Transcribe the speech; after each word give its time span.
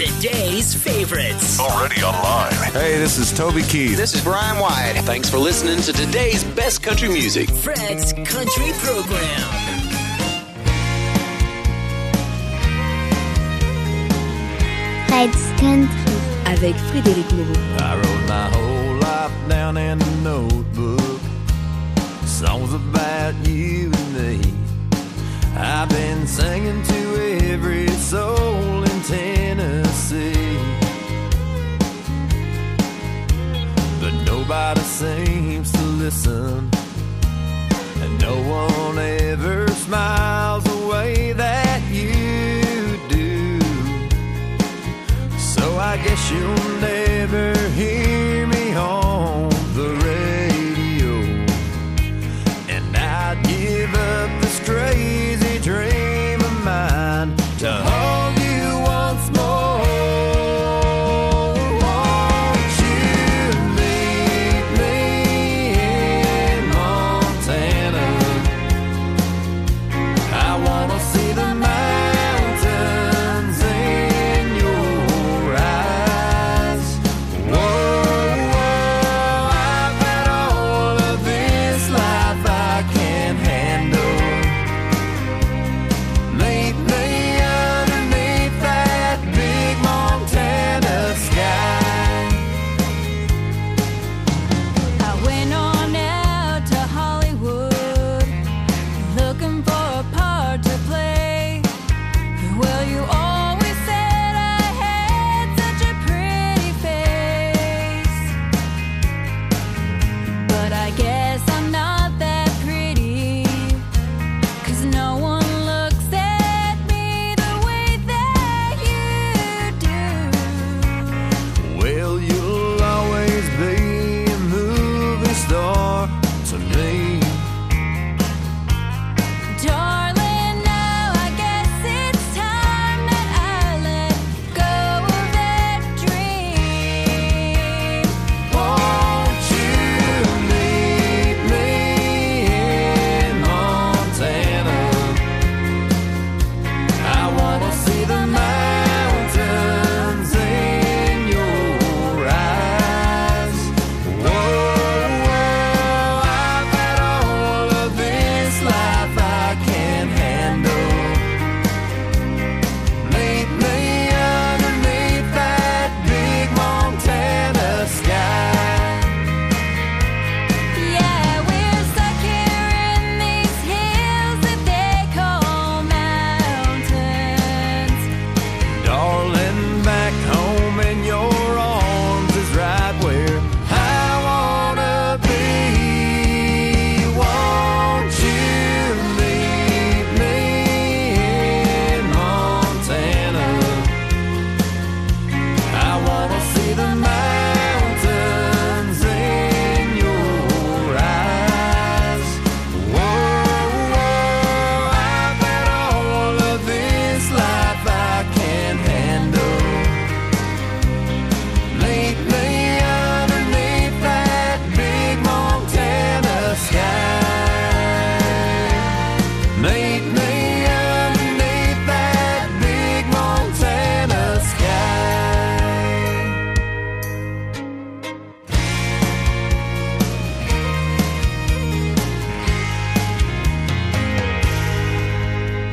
Today's 0.00 0.74
favorites. 0.74 1.60
Already 1.60 2.02
online. 2.02 2.72
Hey, 2.72 2.96
this 2.96 3.18
is 3.18 3.36
Toby 3.36 3.62
Keith. 3.62 3.98
This 3.98 4.14
is 4.14 4.24
Brian 4.24 4.58
White. 4.58 4.94
Thanks 5.04 5.28
for 5.28 5.36
listening 5.36 5.82
to 5.82 5.92
today's 5.92 6.42
best 6.42 6.82
country 6.82 7.10
music. 7.10 7.50
Fred's 7.50 8.14
Country 8.14 8.72
Program. 8.78 9.40
Fred's 15.06 15.60
Country. 15.60 16.12
Avec 16.46 16.76
Frédéric 16.76 17.30
Moreau. 17.32 17.60
I 17.80 17.96
wrote 17.96 18.26
my 18.26 18.48
whole 18.54 18.94
life 19.00 19.48
down 19.50 19.76
in 19.76 20.00
a 20.00 20.10
notebook. 20.22 21.20
Songs 22.24 22.72
about 22.72 23.34
you 23.46 23.92
and 23.92 24.14
me. 24.14 24.40
I've 25.58 25.90
been 25.90 26.26
singing 26.26 26.82
to 26.84 27.50
every 27.52 27.88
soul 27.88 28.89
Tennessee. 29.04 30.58
But 34.00 34.14
nobody 34.24 34.80
seems 34.80 35.72
to 35.72 35.82
listen. 36.04 36.70
And 38.02 38.20
no 38.20 38.36
one 38.42 38.98
ever 38.98 39.68
smiles 39.68 40.64
the 40.64 40.86
way 40.86 41.32
that 41.32 41.82
you 41.90 42.98
do. 43.08 43.60
So 45.38 45.78
I 45.78 45.96
guess 46.04 46.30
you'll 46.30 46.80
never 46.80 47.54
hear 47.70 48.09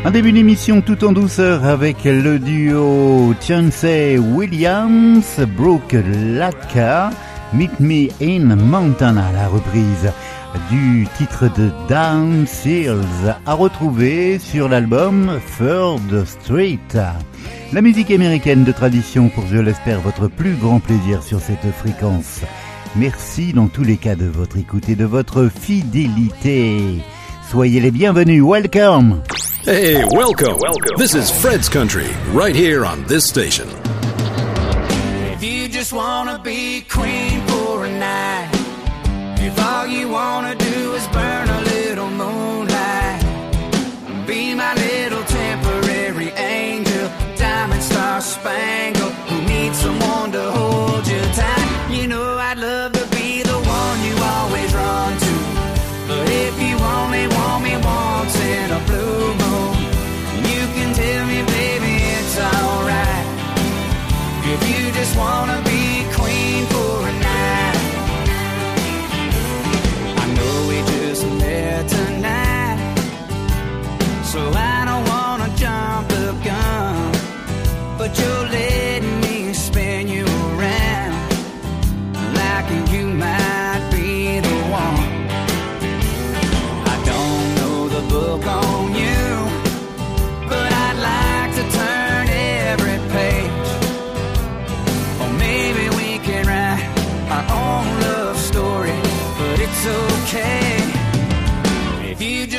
Un 0.07 0.11
début 0.11 0.31
d'émission 0.31 0.79
tout 0.79 1.03
en 1.03 1.11
douceur 1.11 1.65
avec 1.65 2.05
le 2.05 2.39
duo 2.39 3.33
Chauncey 3.45 4.17
Williams, 4.17 5.37
Brooke 5.57 5.97
Latka, 6.33 7.09
Meet 7.51 7.77
Me 7.81 8.07
in 8.21 8.55
Montana, 8.55 9.29
la 9.33 9.49
reprise 9.49 10.09
du 10.71 11.05
titre 11.17 11.49
de 11.57 11.71
Down 11.89 12.47
Seals 12.47 13.35
à 13.45 13.53
retrouver 13.53 14.39
sur 14.39 14.69
l'album 14.69 15.41
Third 15.57 16.25
Street. 16.25 16.79
La 17.73 17.81
musique 17.81 18.09
américaine 18.09 18.63
de 18.63 18.71
tradition 18.71 19.27
pour, 19.27 19.45
je 19.47 19.57
l'espère, 19.57 19.99
votre 19.99 20.29
plus 20.29 20.55
grand 20.55 20.79
plaisir 20.79 21.21
sur 21.21 21.41
cette 21.41 21.69
fréquence. 21.79 22.39
Merci 22.95 23.51
dans 23.51 23.67
tous 23.67 23.83
les 23.83 23.97
cas 23.97 24.15
de 24.15 24.27
votre 24.27 24.55
écoute 24.55 24.87
et 24.87 24.95
de 24.95 25.03
votre 25.03 25.49
fidélité. 25.49 26.79
Soyez 27.51 27.81
les 27.81 27.91
bienvenus. 27.91 28.41
Welcome. 28.41 29.21
Hey, 29.67 30.01
welcome. 30.11 30.59
Welcome. 30.61 30.95
This 30.95 31.13
is 31.13 31.29
Fred's 31.29 31.67
Country, 31.67 32.07
right 32.31 32.55
here 32.55 32.85
on 32.85 33.03
this 33.03 33.27
station. 33.27 33.67
If 35.33 35.43
you 35.43 35.67
just 35.67 35.91
wanna 35.91 36.39
be 36.39 36.85
queen 36.87 37.45
for 37.47 37.83
a 37.83 37.91
night, 37.91 38.49
if 39.41 39.59
all 39.59 39.85
you 39.85 40.07
wanna 40.07 40.55
do 40.55 40.66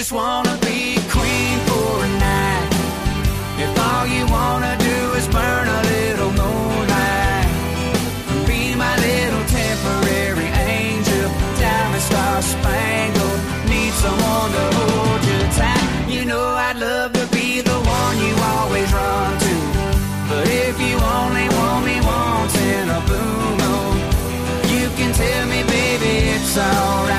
just 0.09 0.17
wanna 0.17 0.57
be 0.63 0.97
queen 1.11 1.59
for 1.69 2.05
a 2.05 2.09
night. 2.19 2.69
If 3.65 3.73
all 3.79 4.07
you 4.07 4.25
wanna 4.39 4.75
do 4.79 4.97
is 5.19 5.27
burn 5.29 5.69
a 5.69 5.81
little 5.93 6.33
moonlight, 6.41 7.47
be 8.47 8.75
my 8.75 8.95
little 9.09 9.45
temporary 9.61 10.49
angel, 10.81 11.29
diamond 11.61 12.03
star 12.11 12.41
spangled. 12.41 13.41
Need 13.69 13.93
someone 14.05 14.51
to 14.57 14.65
hold 14.79 15.21
you 15.31 15.41
tight. 15.61 15.87
You 16.09 16.25
know 16.25 16.47
I'd 16.67 16.79
love 16.79 17.13
to 17.13 17.27
be 17.37 17.61
the 17.61 17.79
one 17.99 18.15
you 18.27 18.35
always 18.55 18.91
run 18.91 19.33
to, 19.47 19.55
but 20.31 20.49
if 20.49 20.75
you 20.81 20.97
only 21.19 21.49
want 21.59 21.85
me 21.85 21.97
once 22.01 22.57
in 22.57 22.89
a 22.99 23.01
blue 23.09 23.45
moon, 23.61 23.97
you 24.73 24.87
can 24.97 25.13
tell 25.13 25.45
me, 25.53 25.61
baby, 25.65 26.13
it's 26.35 26.57
alright. 26.57 27.18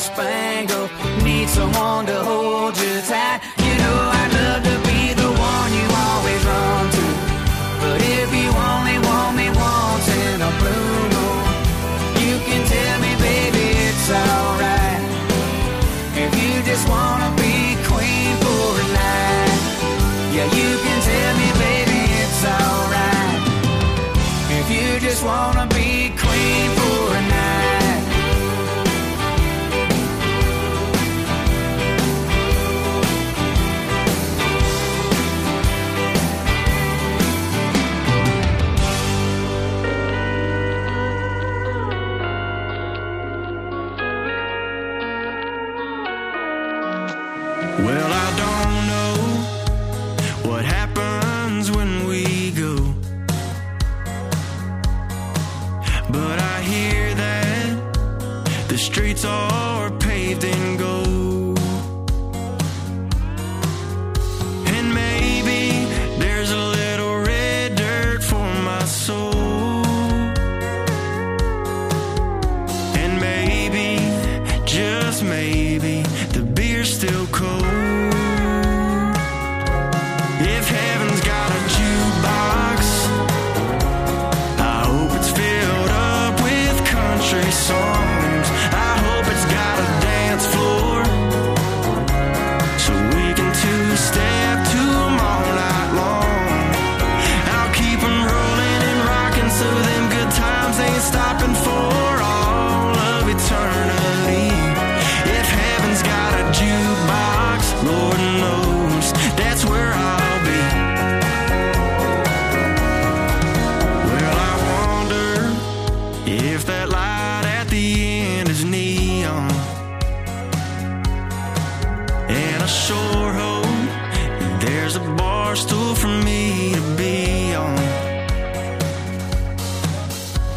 spangled. 0.00 0.90
Need 1.22 1.48
someone 1.48 2.06
to 2.06 2.24
hold. 2.24 2.69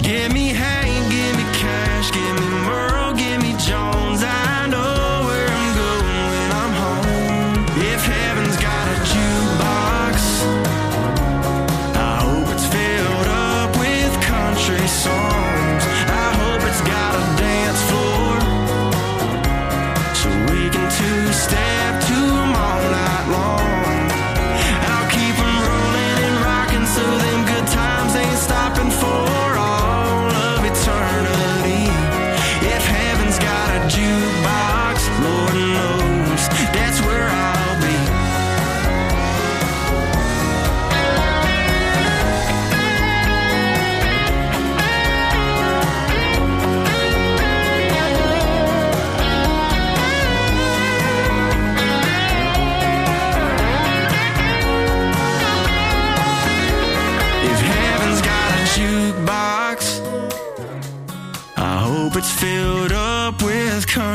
Give 0.04 0.34
me 0.34 0.50
hang, 0.50 1.10
give 1.10 1.38
me 1.38 1.44
cash, 1.54 2.12
give 2.12 2.36
me 2.40 2.48
murder. 2.66 2.93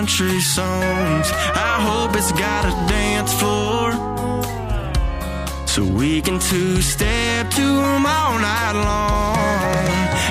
country 0.09 0.41
songs. 0.41 1.29
I 1.55 1.77
hope 1.89 2.17
it's 2.17 2.33
got 2.33 2.65
a 2.65 2.73
dance 2.89 3.33
floor. 3.35 3.93
So 5.67 5.85
we 5.85 6.23
can 6.23 6.39
two 6.39 6.81
step 6.81 7.51
to 7.51 7.67
them 7.83 8.07
all 8.07 8.39
night 8.39 8.73
long. 8.89 9.37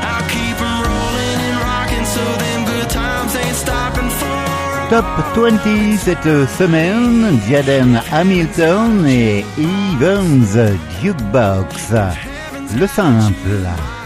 I'll 0.09 0.27
keep 0.33 0.57
them 0.57 0.77
rolling 0.89 1.39
and 1.47 1.57
rocking 1.69 2.05
so 2.15 2.23
them 2.43 2.61
good 2.65 2.89
times 2.89 3.35
ain't 3.35 3.55
stopping 3.55 4.09
for. 4.19 4.89
Top 4.89 5.33
20 5.35 5.97
cette 5.97 6.49
semaine, 6.57 7.39
Diadem 7.45 8.01
Hamilton 8.09 9.05
et 9.05 9.45
Evans 9.59 10.57
Dukebox. 11.01 11.93
Le 12.79 12.87
simple. 12.87 13.96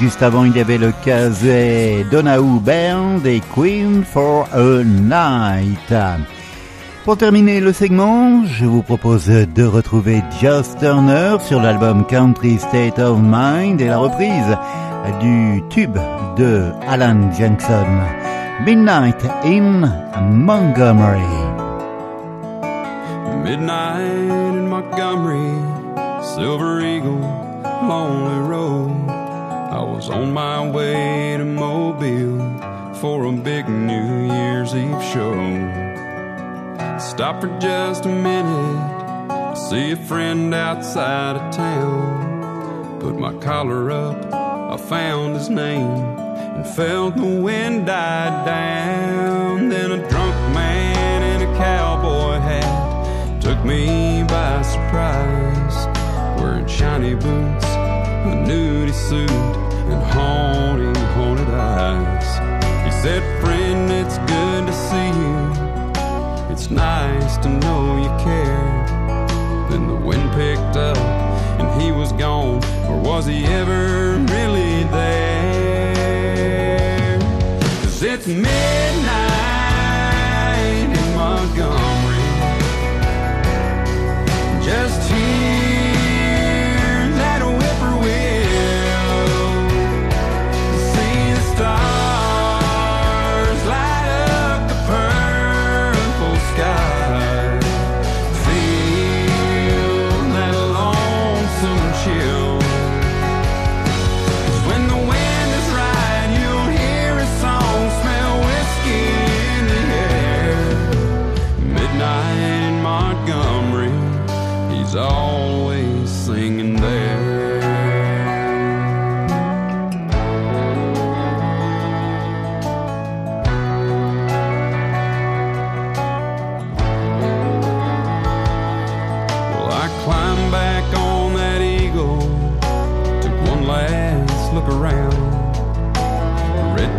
Juste 0.00 0.22
avant, 0.22 0.44
il 0.44 0.56
y 0.56 0.60
avait 0.60 0.78
le 0.78 0.92
casé 1.04 2.06
Donahue 2.10 2.60
Band 2.60 3.24
et 3.24 3.40
Queen 3.52 4.04
for 4.04 4.48
a 4.52 4.84
Night. 4.84 5.92
Pour 7.04 7.16
terminer 7.16 7.58
le 7.58 7.72
segment, 7.72 8.44
je 8.44 8.64
vous 8.64 8.82
propose 8.82 9.26
de 9.26 9.64
retrouver 9.64 10.22
Joss 10.40 10.76
Turner 10.78 11.38
sur 11.40 11.60
l'album 11.60 12.06
Country 12.06 12.58
State 12.58 13.00
of 13.00 13.18
Mind 13.20 13.80
et 13.80 13.86
la 13.86 13.98
reprise 13.98 14.56
du 15.20 15.64
tube 15.68 15.98
de 16.36 16.70
Alan 16.86 17.32
Jackson, 17.36 17.86
Midnight 18.64 19.24
in 19.44 19.90
Montgomery. 20.30 21.18
Midnight 23.42 24.30
in 24.30 24.68
Montgomery, 24.68 25.54
Silver 26.22 26.82
Eagle, 26.84 27.18
Lonely 27.82 28.48
Road. 28.48 29.07
I 29.70 29.82
was 29.82 30.08
on 30.08 30.32
my 30.32 30.66
way 30.66 31.36
to 31.36 31.44
Mobile 31.44 32.94
for 32.94 33.26
a 33.26 33.32
big 33.32 33.68
New 33.68 34.26
Year's 34.26 34.74
Eve 34.74 35.02
show. 35.12 35.34
Stop 36.98 37.42
for 37.42 37.48
just 37.60 38.06
a 38.06 38.08
minute 38.08 39.28
to 39.28 39.60
see 39.68 39.92
a 39.92 39.96
friend 39.96 40.54
outside 40.54 41.36
of 41.36 41.54
town. 41.54 42.98
Put 42.98 43.18
my 43.18 43.34
collar 43.40 43.90
up, 43.90 44.32
I 44.32 44.78
found 44.78 45.36
his 45.36 45.50
name 45.50 46.02
and 46.56 46.66
felt 46.66 47.16
the 47.16 47.40
wind 47.42 47.86
die 47.86 48.44
down. 48.46 49.68
Then 49.68 49.92
a 49.92 50.08
drunk 50.08 50.34
man 50.54 51.42
in 51.42 51.46
a 51.46 51.58
cowboy 51.58 52.38
hat 52.38 53.42
took 53.42 53.62
me 53.66 54.24
by 54.26 54.62
surprise, 54.62 55.86
wearing 56.40 56.66
shiny 56.66 57.14
boots, 57.14 57.67
a 58.32 58.34
nudie 58.48 58.92
suit, 58.92 59.30
and 59.92 60.02
haunting, 60.12 60.94
haunted 61.14 61.48
eyes. 61.48 62.30
He 62.84 62.90
said, 63.02 63.22
Friend, 63.40 63.90
it's 63.90 64.18
good 64.18 64.66
to 64.66 64.72
see 64.88 65.10
you. 65.22 65.38
It's 66.52 66.70
nice 66.70 67.36
to 67.38 67.48
know 67.48 67.96
you 67.96 68.10
care. 68.24 68.86
Then 69.70 69.86
the 69.86 69.94
wind 69.94 70.30
picked 70.32 70.76
up 70.76 70.96
and 71.60 71.68
he 71.80 71.92
was 71.92 72.12
gone, 72.12 72.62
or 72.88 72.96
was 73.00 73.26
he 73.26 73.44
ever 73.44 74.18
really 74.34 74.84
there? 74.84 75.98
Cause 77.82 78.02
it's 78.02 78.26
midnight 78.26 78.87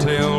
Red 0.06 0.39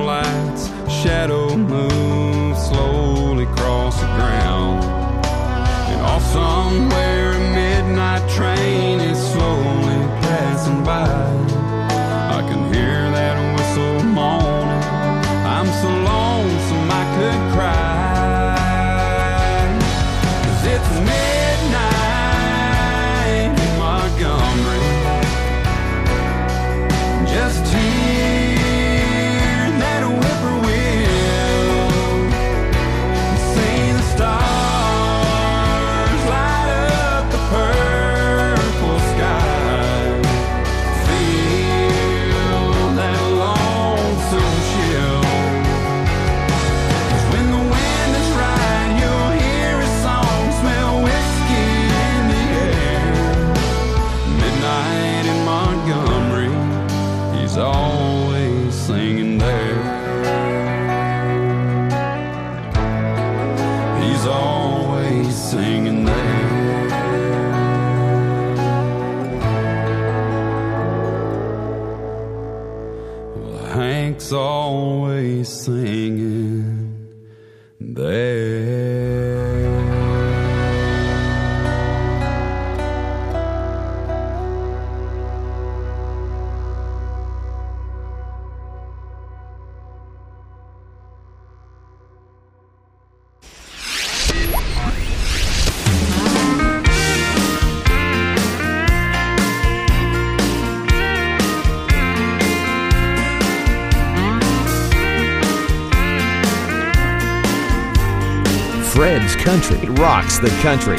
Fred's 109.11 109.35
Country 109.35 109.89
rocks 109.89 110.39
the 110.39 110.51
country. 110.63 110.97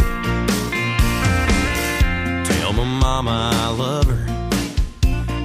Tell 2.44 2.74
my 2.74 2.84
mama 2.84 3.52
I 3.54 3.70
love 3.70 4.06
her. 4.06 4.26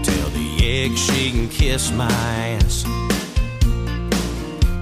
Tell 0.02 0.28
the 0.30 0.58
egg 0.64 0.98
she 0.98 1.30
can 1.30 1.48
kiss 1.48 1.92
my 1.92 2.10
ass. 2.10 2.82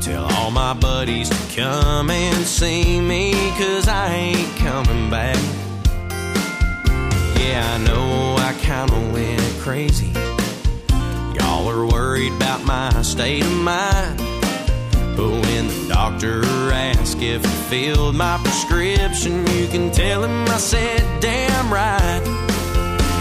Tell 0.02 0.24
all 0.24 0.50
my 0.50 0.72
buddies 0.72 1.28
to 1.28 1.60
come 1.60 2.08
and 2.08 2.46
see 2.46 3.02
me, 3.02 3.34
cause 3.58 3.86
I 3.86 4.14
ain't 4.14 4.56
coming 4.56 5.10
back. 5.10 5.36
Yeah, 7.38 7.70
I 7.70 7.78
know 7.86 8.36
I 8.38 8.54
kinda 8.62 8.98
went 9.12 9.60
crazy. 9.60 10.10
Y'all 11.34 11.68
are 11.68 11.84
worried 11.84 12.32
about 12.32 12.64
my 12.64 13.02
state 13.02 13.44
of 13.44 13.52
mind. 13.52 14.33
But 15.16 15.30
when 15.30 15.68
the 15.68 15.86
doctor 15.88 16.42
asked 16.72 17.22
if 17.22 17.46
I 17.46 17.50
filled 17.70 18.16
my 18.16 18.36
prescription, 18.38 19.46
you 19.56 19.68
can 19.68 19.92
tell 19.92 20.24
him 20.24 20.44
I 20.48 20.58
said, 20.58 21.02
damn 21.20 21.72
right. 21.72 22.22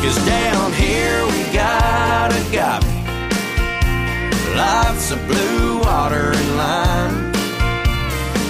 Cause 0.02 0.18
down 0.26 0.74
here 0.74 1.26
we 1.28 1.54
got 1.54 2.32
agave, 2.34 2.84
lots 4.56 5.12
of 5.12 5.20
blue 5.28 5.80
water 5.80 6.32
and 6.36 6.58
lime. 6.58 7.32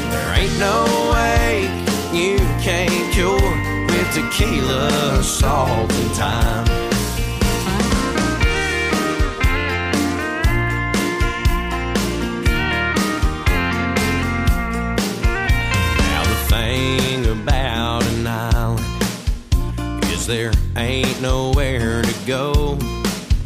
There 0.10 0.34
ain't 0.40 0.58
no 0.58 0.86
way 1.14 1.64
you 2.12 2.38
can't 2.64 3.14
cure 3.14 3.40
with 3.88 4.14
tequila, 4.14 5.22
salt, 5.22 5.92
and 5.92 6.14
time. 6.16 6.66
Thing 16.54 17.26
about 17.26 18.04
an 18.14 18.28
island 18.28 18.80
is 20.14 20.28
there 20.28 20.52
ain't 20.78 21.20
nowhere 21.20 22.04
to 22.04 22.16
go. 22.28 22.78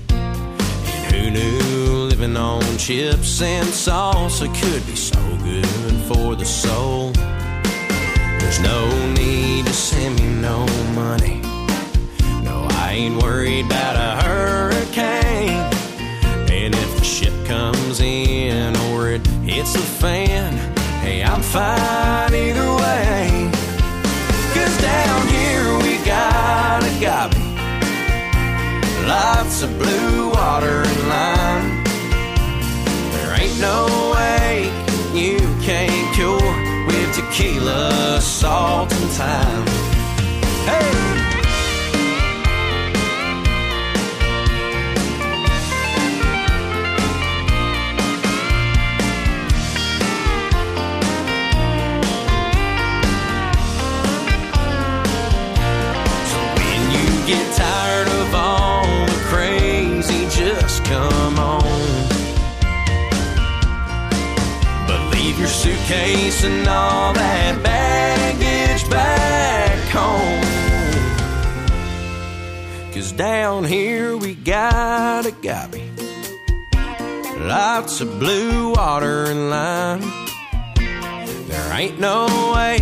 And 0.09 1.15
who 1.15 1.29
knew 1.31 2.09
living 2.09 2.35
on 2.35 2.61
chips 2.77 3.41
and 3.41 3.67
salsa 3.69 4.47
could 4.61 4.85
be 4.85 4.95
so 4.95 5.21
good 5.43 5.95
for 6.09 6.35
the 6.35 6.45
soul? 6.45 7.11
There's 8.39 8.59
no 8.59 8.79
need 9.13 9.65
to 9.65 9.73
send 9.73 10.19
me 10.19 10.27
no 10.41 10.65
money, 10.93 11.39
no 12.43 12.67
I 12.71 12.91
ain't 12.93 13.21
worried 13.23 13.67
about 13.67 13.95
a 13.95 14.11
hurricane. 14.23 15.63
And 16.51 16.75
if 16.75 16.97
the 16.97 17.05
ship 17.05 17.35
comes 17.45 18.01
in 18.01 18.75
or 18.89 19.09
it 19.09 19.25
hits 19.43 19.73
the 19.73 19.79
fan, 19.79 20.76
hey, 21.07 21.23
I'm 21.23 21.41
fine 21.41 22.33
either 22.33 22.69
way. 22.83 23.49
Cause 24.53 24.75
down 24.81 25.21
here 25.37 25.67
we 25.85 25.93
got 26.05 26.83
agave, 26.91 27.33
lots 29.07 29.61
of 29.63 29.69
blue 29.79 30.29
water 30.31 30.83
and 30.91 31.01
lime. 31.13 31.67
There 33.13 33.33
ain't 33.41 33.59
no 33.69 33.79
way 34.15 34.69
you 35.13 35.37
can't 35.67 36.07
cure 36.15 36.51
with 36.87 37.09
tequila, 37.15 38.19
salt, 38.21 38.91
and 38.91 39.11
time. 39.15 39.65
Hey! 40.69 41.06
Suitcase 65.87 66.43
and 66.43 66.67
all 66.67 67.13
that 67.13 67.63
baggage 67.63 68.89
back 68.89 69.79
home. 69.87 70.43
Cause 72.93 73.13
down 73.13 73.63
here 73.63 74.17
we 74.17 74.35
got 74.35 75.25
agave. 75.25 75.81
Lots 77.39 78.01
of 78.01 78.19
blue 78.19 78.73
water 78.73 79.27
and 79.27 79.49
lime. 79.49 80.01
There 80.75 81.73
ain't 81.73 82.01
no 82.01 82.25
way 82.53 82.79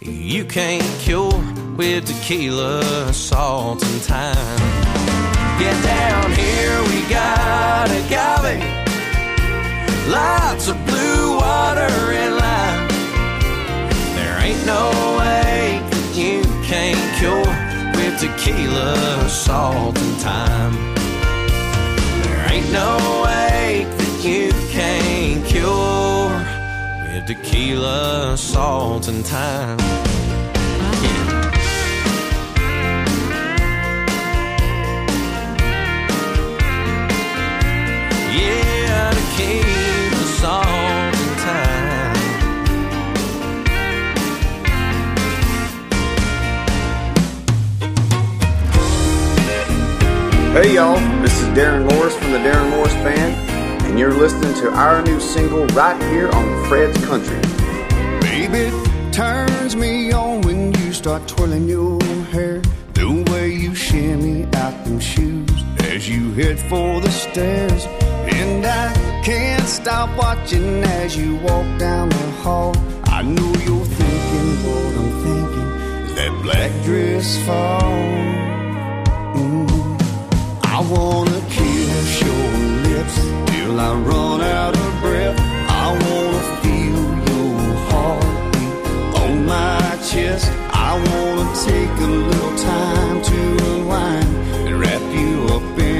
you 0.00 0.44
can't 0.44 1.00
cure 1.00 1.42
with 1.76 2.06
tequila, 2.06 3.12
salt, 3.12 3.82
and 3.82 4.02
time. 4.04 4.58
Get 5.58 5.74
down 5.82 6.30
here, 6.34 6.82
we 6.84 7.00
got 7.10 7.90
agave. 7.90 8.62
Lots 10.08 10.68
of 10.68 10.76
blue 10.86 11.27
water 11.48 11.94
and 12.22 12.34
lime. 12.44 12.88
There 14.16 14.36
ain't 14.46 14.64
no 14.74 14.84
way 15.20 15.80
that 15.92 16.08
you 16.22 16.36
can't 16.70 17.04
cure 17.18 17.54
with 17.96 18.14
tequila, 18.20 19.28
salt, 19.28 19.96
and 20.04 20.14
time. 20.20 20.74
There 22.24 22.42
ain't 22.52 22.70
no 22.82 22.92
way 23.24 23.86
that 23.98 24.14
you 24.28 24.52
can't 24.76 25.42
cure 25.52 26.32
with 27.02 27.26
tequila, 27.26 28.36
salt, 28.36 29.08
and 29.08 29.24
time. 29.24 29.78
Hey 50.60 50.74
y'all, 50.74 50.98
this 51.22 51.40
is 51.40 51.46
Daren 51.56 51.88
Morris 51.88 52.16
from 52.16 52.32
the 52.32 52.38
Daren 52.38 52.70
Morris 52.70 52.92
Band, 52.94 53.32
and 53.86 53.96
you're 53.96 54.12
listening 54.12 54.52
to 54.54 54.72
our 54.72 55.00
new 55.02 55.20
single 55.20 55.64
right 55.68 55.96
here 56.10 56.28
on 56.30 56.64
Fred's 56.64 56.98
Country. 57.06 57.38
Baby, 58.20 58.76
turns 59.12 59.76
me 59.76 60.10
on 60.10 60.40
when 60.40 60.74
you 60.80 60.92
start 60.92 61.28
twirling 61.28 61.68
your 61.68 62.02
hair. 62.32 62.60
The 62.94 63.24
way 63.30 63.52
you 63.52 63.72
shimmy 63.72 64.46
out 64.56 64.84
them 64.84 64.98
shoes 64.98 65.48
as 65.84 66.08
you 66.08 66.32
head 66.32 66.58
for 66.58 67.00
the 67.00 67.10
stairs. 67.12 67.86
And 68.26 68.66
I 68.66 68.92
can't 69.22 69.62
stop 69.62 70.10
watching 70.18 70.82
as 70.82 71.16
you 71.16 71.36
walk 71.36 71.78
down 71.78 72.08
the 72.08 72.30
hall. 72.42 72.74
I 73.04 73.22
know 73.22 73.52
you're 73.64 73.86
thinking 73.86 74.50
what 74.66 74.96
I'm 74.98 75.12
thinking, 75.22 76.16
that 76.16 76.42
black 76.42 76.72
dress 76.84 77.46
fall? 77.46 78.47
I 80.78 80.82
wanna 80.82 81.40
kiss 81.50 82.20
your 82.20 82.50
lips 82.86 83.16
till 83.50 83.80
I 83.80 83.94
run 83.94 84.40
out 84.42 84.76
of 84.76 85.00
breath. 85.00 85.36
I 85.68 85.88
wanna 86.04 86.42
feel 86.62 87.02
your 87.30 87.58
heartbeat 87.90 88.76
on 89.20 89.44
my 89.44 89.98
chest. 90.08 90.46
I 90.70 90.92
wanna 91.10 91.48
take 91.66 91.94
a 91.98 92.12
little 92.30 92.56
time 92.56 93.22
to 93.30 93.40
unwind 93.72 94.30
and 94.68 94.78
wrap 94.80 95.02
you 95.20 95.46
up 95.56 95.78
in 95.80 95.97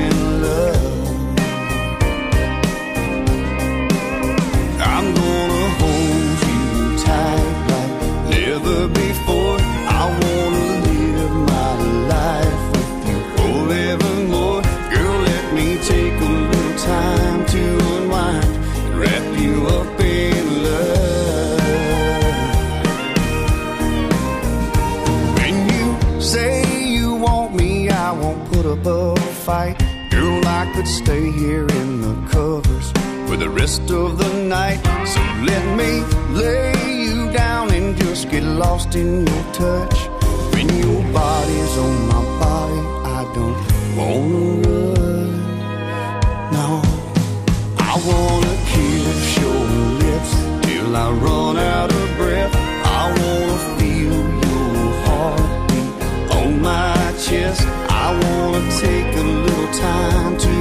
fight. 29.48 29.78
Girl, 30.10 30.46
I 30.46 30.70
could 30.74 30.86
stay 30.86 31.30
here 31.30 31.66
in 31.80 31.88
the 32.06 32.14
covers 32.28 32.86
for 33.26 33.36
the 33.44 33.48
rest 33.48 33.90
of 33.90 34.18
the 34.22 34.30
night. 34.44 34.80
So 35.12 35.20
let 35.50 35.64
me 35.80 35.90
lay 36.42 36.74
you 37.06 37.32
down 37.32 37.72
and 37.72 37.96
just 37.96 38.28
get 38.28 38.42
lost 38.42 38.94
in 38.94 39.26
your 39.26 39.44
touch. 39.64 39.98
When 40.52 40.68
your 40.84 41.00
body's 41.20 41.74
on 41.86 41.96
my 42.12 42.24
body, 42.44 42.82
I 43.18 43.20
don't 43.36 43.58
wanna 43.98 44.44
run. 44.64 45.30
No, 46.58 46.68
I 47.90 47.94
wanna 48.08 48.54
kiss 48.74 49.22
your 49.44 49.62
lips 50.04 50.32
till 50.66 50.92
I 51.04 51.08
run 51.26 51.56
out 51.56 51.90
of 52.00 52.06
breath. 52.20 52.54
I 53.00 53.02
wanna 53.20 53.58
feel 53.78 54.18
your 54.44 54.82
heartbeat 55.06 55.92
on 56.36 56.48
my 56.60 56.96
chest. 57.26 57.87
I 58.08 58.12
wanna 58.12 58.62
take 58.80 59.16
a 59.16 59.22
little 59.22 59.70
time 59.74 60.38
to 60.38 60.57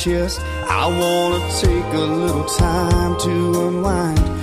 chest. 0.00 0.40
I 0.66 0.86
wanna 0.86 1.40
take 1.60 1.92
a 1.92 2.06
little 2.20 2.44
time 2.44 3.18
to 3.20 3.68
unwind 3.68 4.39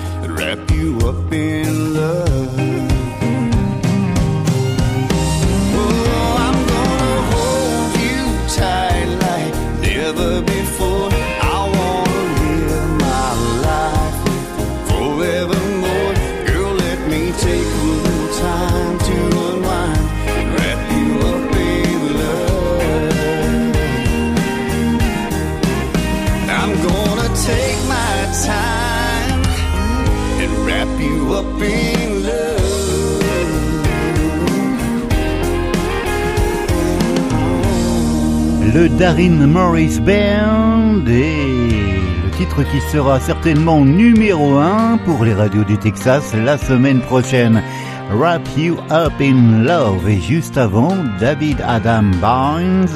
Darin 39.08 39.48
Morris 39.48 40.02
Band 40.02 41.08
et 41.08 42.02
le 42.26 42.30
titre 42.32 42.62
qui 42.70 42.82
sera 42.92 43.22
certainement 43.22 43.86
numéro 43.86 44.58
1 44.58 44.98
pour 45.06 45.24
les 45.24 45.34
radios 45.34 45.64
du 45.64 45.78
Texas 45.78 46.34
la 46.36 46.58
semaine 46.58 47.00
prochaine. 47.00 47.64
Wrap 48.12 48.42
You 48.58 48.76
Up 48.92 49.14
in 49.22 49.64
Love 49.64 50.10
et 50.10 50.20
juste 50.20 50.58
avant 50.58 50.94
David 51.22 51.62
Adam 51.66 52.12
Barnes, 52.20 52.90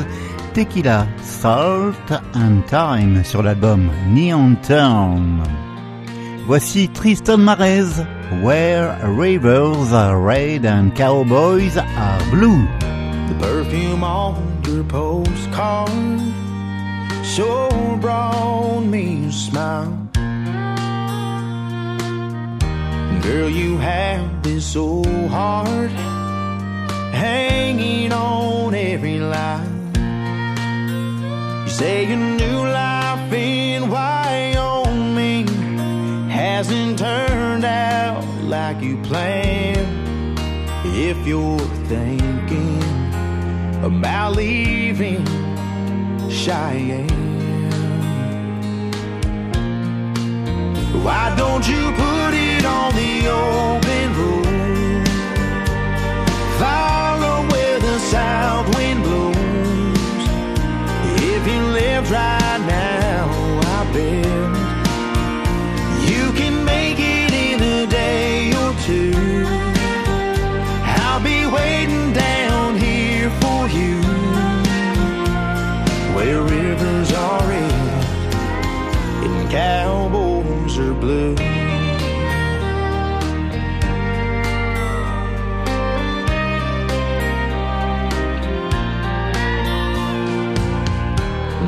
Tequila, 0.53 1.07
Salt 1.23 2.11
and 2.35 2.59
Time 2.67 3.23
sur 3.23 3.41
l'album 3.41 3.89
Neon 4.09 4.57
Town. 4.67 5.41
Voici 6.45 6.89
Tristan 6.89 7.37
Marez, 7.37 8.03
Where 8.43 8.97
Rivers 9.17 9.93
are 9.93 10.21
Red 10.21 10.65
and 10.65 10.89
Cowboys 10.93 11.77
are 11.77 12.21
Blue. 12.31 12.67
The 13.29 13.35
perfume 13.39 14.03
on 14.03 14.60
your 14.71 14.83
postcard 14.85 16.21
sure 17.25 17.97
brought 17.97 18.79
me 18.79 19.25
a 19.25 19.31
smile. 19.31 19.97
Girl, 23.21 23.49
you 23.49 23.77
have 23.77 24.43
this 24.43 24.75
old 24.75 25.27
heart 25.29 25.91
hanging 27.11 28.13
on 28.13 28.73
every 28.73 29.19
line. 29.19 29.93
You 31.65 31.69
say 31.69 32.07
your 32.07 32.17
new 32.17 32.59
life 32.81 33.33
in 33.33 33.89
Wyoming 33.89 35.47
hasn't 36.29 36.97
turned 36.97 37.65
out 37.65 38.23
like 38.43 38.81
you 38.81 38.97
planned. 39.01 40.39
If 40.85 41.27
you're 41.27 41.59
thinking 41.87 42.20
about 43.97 44.35
leaving 44.35 45.25
Cheyenne. 46.29 47.09
Why 51.03 51.33
don't 51.35 51.67
you 51.67 51.91
put 52.03 52.33
it 52.33 52.65
on 52.65 52.93
the 52.95 53.13
open 53.43 54.07
road? 54.19 55.07
Follow 56.59 57.47
where 57.51 57.79
the 57.79 57.99
south 57.99 58.75
wind 58.75 59.03
blows. 59.03 59.35
If 61.21 61.47
you 61.47 61.61
lived 61.61 62.11
right 62.11 62.40
cowboys 79.51 80.79
are 80.79 80.93
blue. 80.93 81.35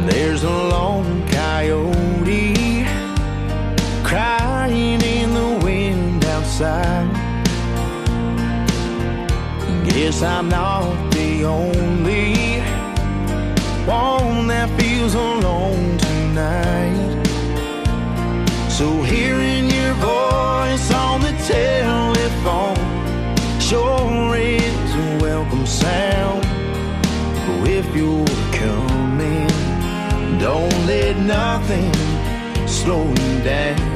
There's 0.08 0.44
a 0.44 0.50
lone 0.50 1.28
coyote 1.28 2.86
crying 4.02 5.02
in 5.02 5.34
the 5.34 5.60
wind 5.62 6.24
outside. 6.24 7.12
Guess 9.90 10.22
I'm 10.24 10.48
not 10.48 11.12
the 11.12 11.44
only 11.44 12.62
one 13.86 14.48
that 14.48 14.70
feels 14.80 15.16
alone 15.16 15.98
tonight. 15.98 17.13
So 18.84 19.02
hearing 19.02 19.70
your 19.70 19.94
voice 19.94 20.92
on 20.92 21.22
the 21.22 21.34
telephone 21.48 22.76
sure 23.58 24.36
is 24.36 24.96
a 24.96 25.20
welcome 25.22 25.66
sound. 25.66 26.44
Oh, 27.48 27.64
if 27.66 27.88
you're 27.96 28.26
coming, 28.52 29.48
don't 30.38 30.86
let 30.86 31.16
nothing 31.16 31.94
slow 32.68 33.08
you 33.08 33.42
down. 33.42 33.93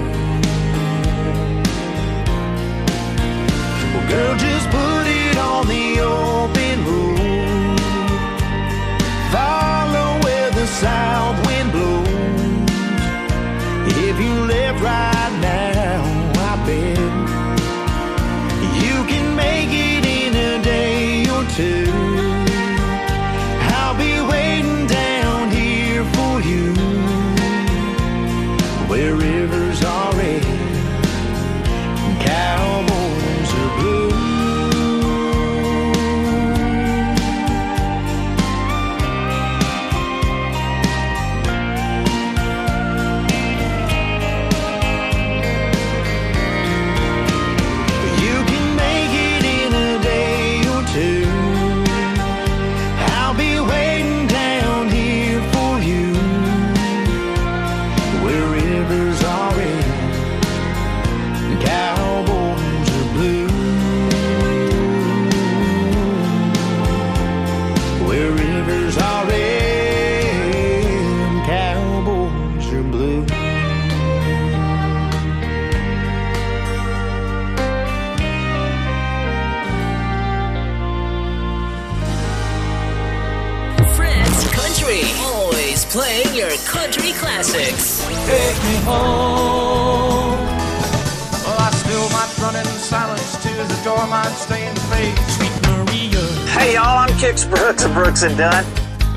Kix 97.17 97.49
Brooks 97.49 97.83
of 97.83 97.93
Brooks 97.95 98.21
and 98.21 98.37
Dunn. 98.37 98.63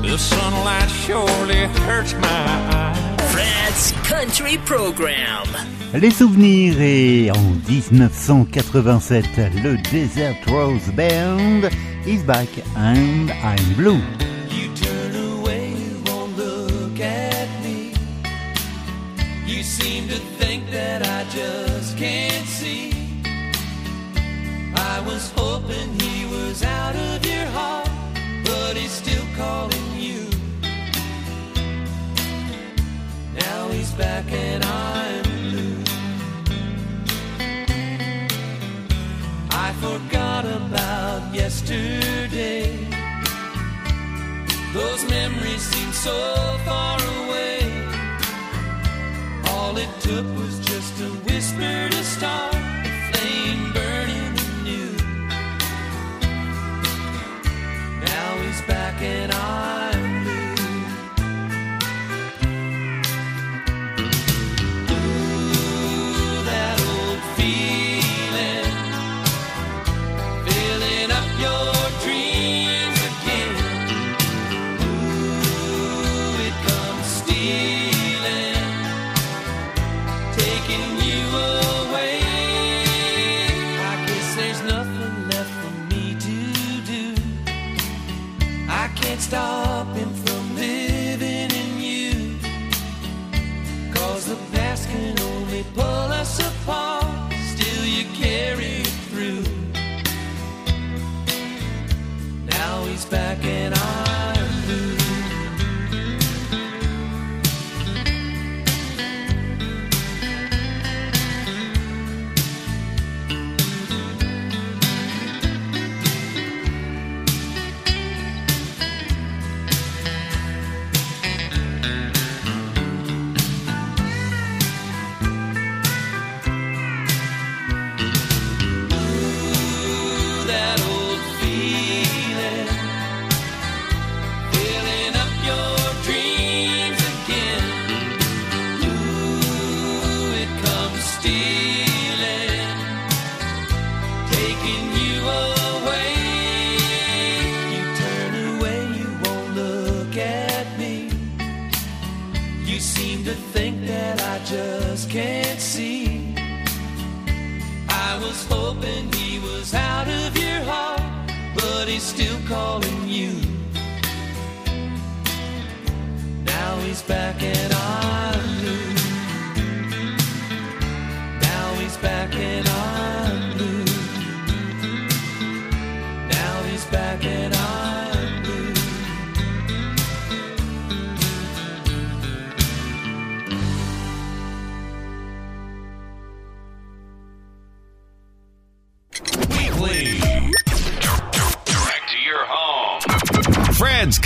The 0.01 0.17
sunlight 0.17 0.89
surely 0.89 1.67
hurts 1.85 2.15
my 2.15 2.27
eyes. 2.27 3.31
Fred's 3.31 3.91
Country 4.09 4.57
Program. 4.65 5.45
Les 5.93 6.09
souvenirs 6.09 6.81
et 6.81 7.29
en 7.29 7.53
1987, 7.69 9.25
le 9.63 9.77
Desert 9.91 10.35
Rose 10.47 10.91
Band 10.95 11.69
is 12.07 12.23
back 12.23 12.49
and 12.75 13.29
I'm 13.43 13.75
blue. 13.75 14.01
You 14.49 14.73
turn 14.73 15.15
away, 15.37 15.75
won't 16.07 16.35
look 16.35 16.99
at 16.99 17.47
me. 17.63 17.93
You 19.45 19.61
seem 19.61 20.07
to 20.07 20.17
think 20.39 20.71
that 20.71 21.05
I 21.05 21.23
just 21.29 21.70
calling 29.41 29.89
you. 30.07 30.21
Now 33.43 33.61
he's 33.75 33.91
back 34.03 34.25
and 34.31 34.61
I'm 34.63 35.23
blue. 35.39 35.77
I 39.65 39.67
forgot 39.85 40.43
about 40.59 41.21
yesterday. 41.41 42.65
Those 44.77 45.01
memories 45.17 45.63
seem 45.73 45.91
so 46.07 46.17
far 46.67 46.97
away. 47.19 47.57
All 49.51 49.73
it 49.85 49.93
took 50.07 50.27
was 50.41 50.55
just 50.71 50.93
a 51.07 51.11
whisper 51.25 51.77
to 51.95 52.03
start 52.15 52.50
back 58.67 59.01
and 59.01 59.31
I'm 59.31 60.10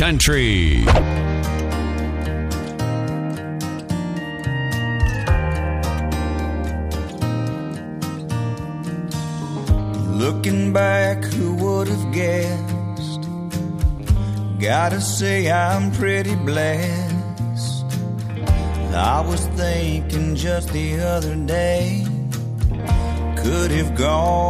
Country. 0.06 0.86
Looking 10.12 10.74
back, 10.74 11.24
who 11.24 11.56
would 11.56 11.88
have 11.88 12.14
guessed? 12.14 13.22
Gotta 14.60 15.02
say, 15.02 15.52
I'm 15.52 15.92
pretty 15.92 16.36
blessed. 16.36 17.86
I 18.94 19.24
was 19.28 19.48
thinking 19.58 20.36
just 20.36 20.72
the 20.72 21.00
other 21.00 21.36
day, 21.36 22.06
could 23.38 23.72
have 23.72 23.96
gone 23.98 24.45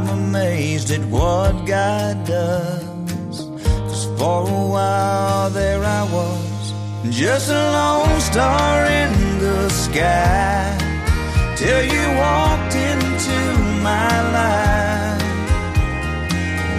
I'm 0.00 0.08
amazed 0.08 0.90
at 0.92 1.04
what 1.10 1.66
God 1.66 2.24
does. 2.24 3.44
Cause 3.86 4.06
for 4.18 4.48
a 4.48 4.66
while 4.74 5.50
there 5.50 5.84
I 5.84 6.04
was, 6.04 6.72
just 7.14 7.50
a 7.50 7.72
lone 7.76 8.20
star 8.20 8.86
in 8.86 9.12
the 9.40 9.68
sky 9.68 10.74
till 11.54 11.82
you 11.84 12.04
walked 12.16 12.74
into 12.74 13.38
my 13.82 14.14
life. 14.38 15.22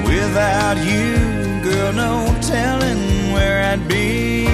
Without 0.07 0.77
you, 0.77 1.13
girl, 1.61 1.93
no 1.93 2.25
telling 2.41 3.33
where 3.33 3.61
I'd 3.71 3.87
be. 3.87 4.47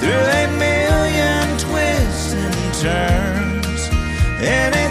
Through 0.00 0.26
a 0.42 0.46
million 0.58 1.46
twists 1.58 2.32
and 2.34 2.74
turns, 2.74 3.88
and 4.42 4.81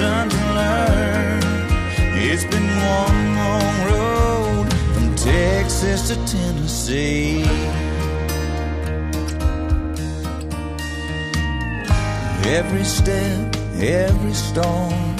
lessons 0.00 0.34
learned. 0.54 1.44
It's 2.22 2.44
been 2.44 2.70
one 3.02 3.20
long 3.36 3.76
road 3.92 4.72
from 4.94 5.14
Texas 5.14 6.08
to 6.08 6.16
Tennessee. 6.26 7.44
Every 12.46 12.84
step, 12.84 13.56
every 13.78 14.32
storm, 14.32 15.16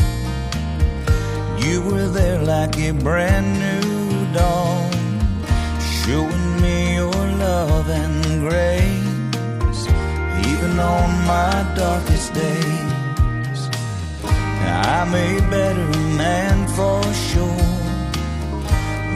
you 1.59 1.83
were 1.83 2.09
there 2.09 2.43
like 2.43 2.77
a 2.79 2.93
brand 2.93 3.49
new 3.64 4.33
dawn, 4.35 4.90
showing 6.03 6.61
me 6.61 6.97
your 6.97 7.23
love 7.47 7.88
and 7.88 8.40
grace, 8.40 9.87
even 10.51 10.79
on 10.79 11.09
my 11.27 11.75
darkest 11.77 12.35
days. 12.35 12.89
I'm 14.70 15.14
a 15.14 15.40
better 15.50 15.88
man 16.16 16.66
for 16.68 17.02
sure 17.28 17.66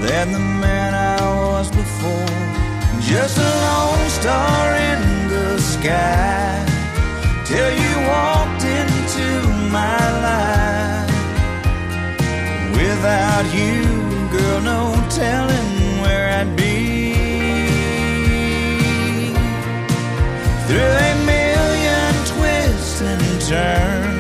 than 0.06 0.32
the 0.32 0.44
man 0.64 0.94
I 0.94 1.20
was 1.46 1.70
before. 1.70 2.38
Just 3.00 3.38
a 3.38 3.50
lone 3.66 4.08
star 4.10 4.76
in 4.90 5.28
the 5.28 5.58
sky 5.60 6.64
till 7.44 7.70
you 7.82 7.94
walked 8.08 8.64
into 8.64 9.26
my 9.70 10.02
life. 10.28 11.12
Without 12.72 13.46
you, 13.54 13.82
girl, 14.34 14.60
no 14.60 14.80
telling 15.10 16.00
where 16.02 16.26
I'd 16.40 16.56
be. 16.56 17.12
Through 20.66 20.94
a 21.10 21.14
million 21.34 22.12
twists 22.32 23.00
and 23.02 23.40
turns, 23.42 24.13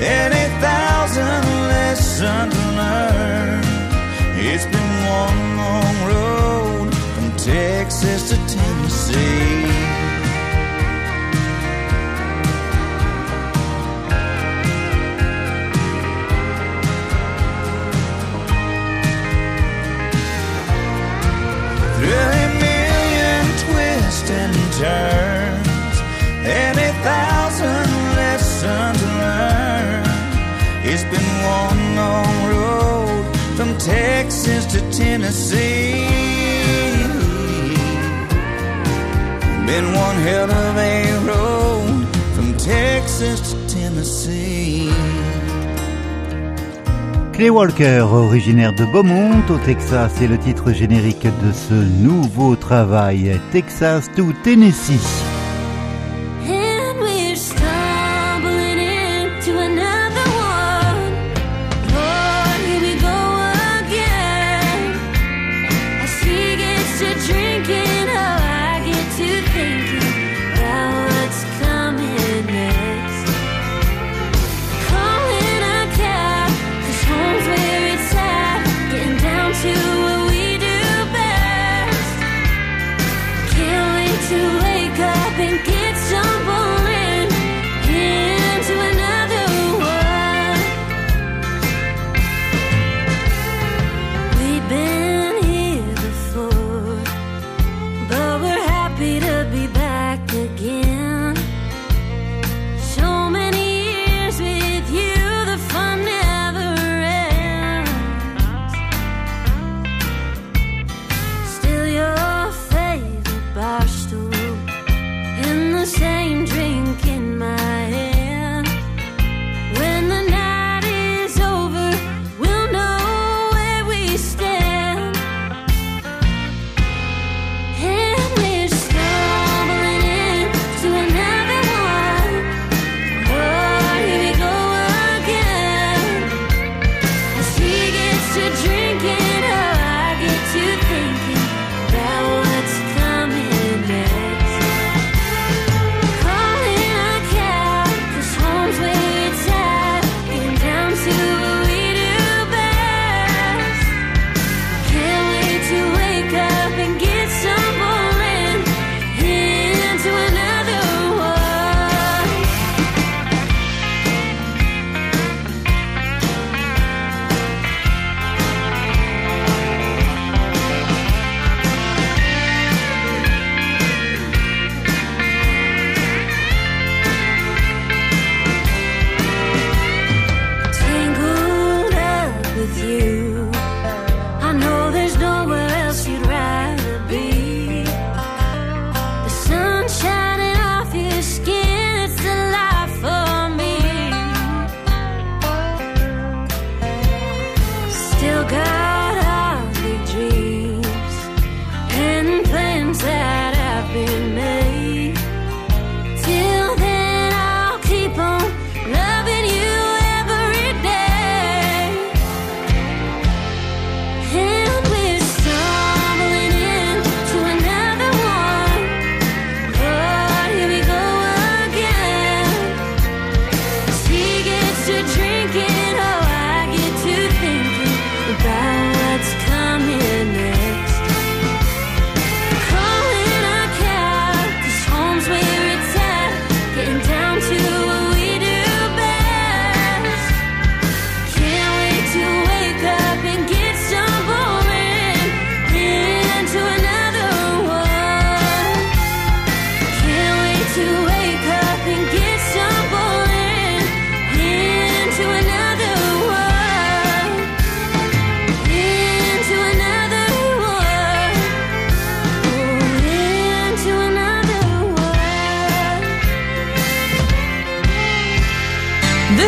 and 0.00 0.34
a 0.34 0.48
thousand 0.60 1.44
lessons 1.68 2.54
learned. 2.76 3.64
It's 4.38 4.66
been 4.66 4.92
one 5.22 5.56
long 5.56 5.96
road 6.06 6.94
from 6.94 7.30
Texas 7.36 8.30
to 8.30 8.36
Tennessee. 8.46 9.65
Texas 33.86 34.66
to 34.66 34.80
Tennessee. 34.90 36.26
Clay 47.32 47.50
Walker, 47.50 48.00
originaire 48.00 48.72
de 48.72 48.84
Beaumont, 48.86 49.42
au 49.50 49.58
Texas, 49.58 50.12
c'est 50.16 50.26
le 50.26 50.38
titre 50.38 50.72
générique 50.72 51.24
de 51.24 51.52
ce 51.52 51.74
nouveau 51.74 52.56
travail, 52.56 53.40
Texas 53.52 54.10
to 54.16 54.32
Tennessee. 54.42 55.25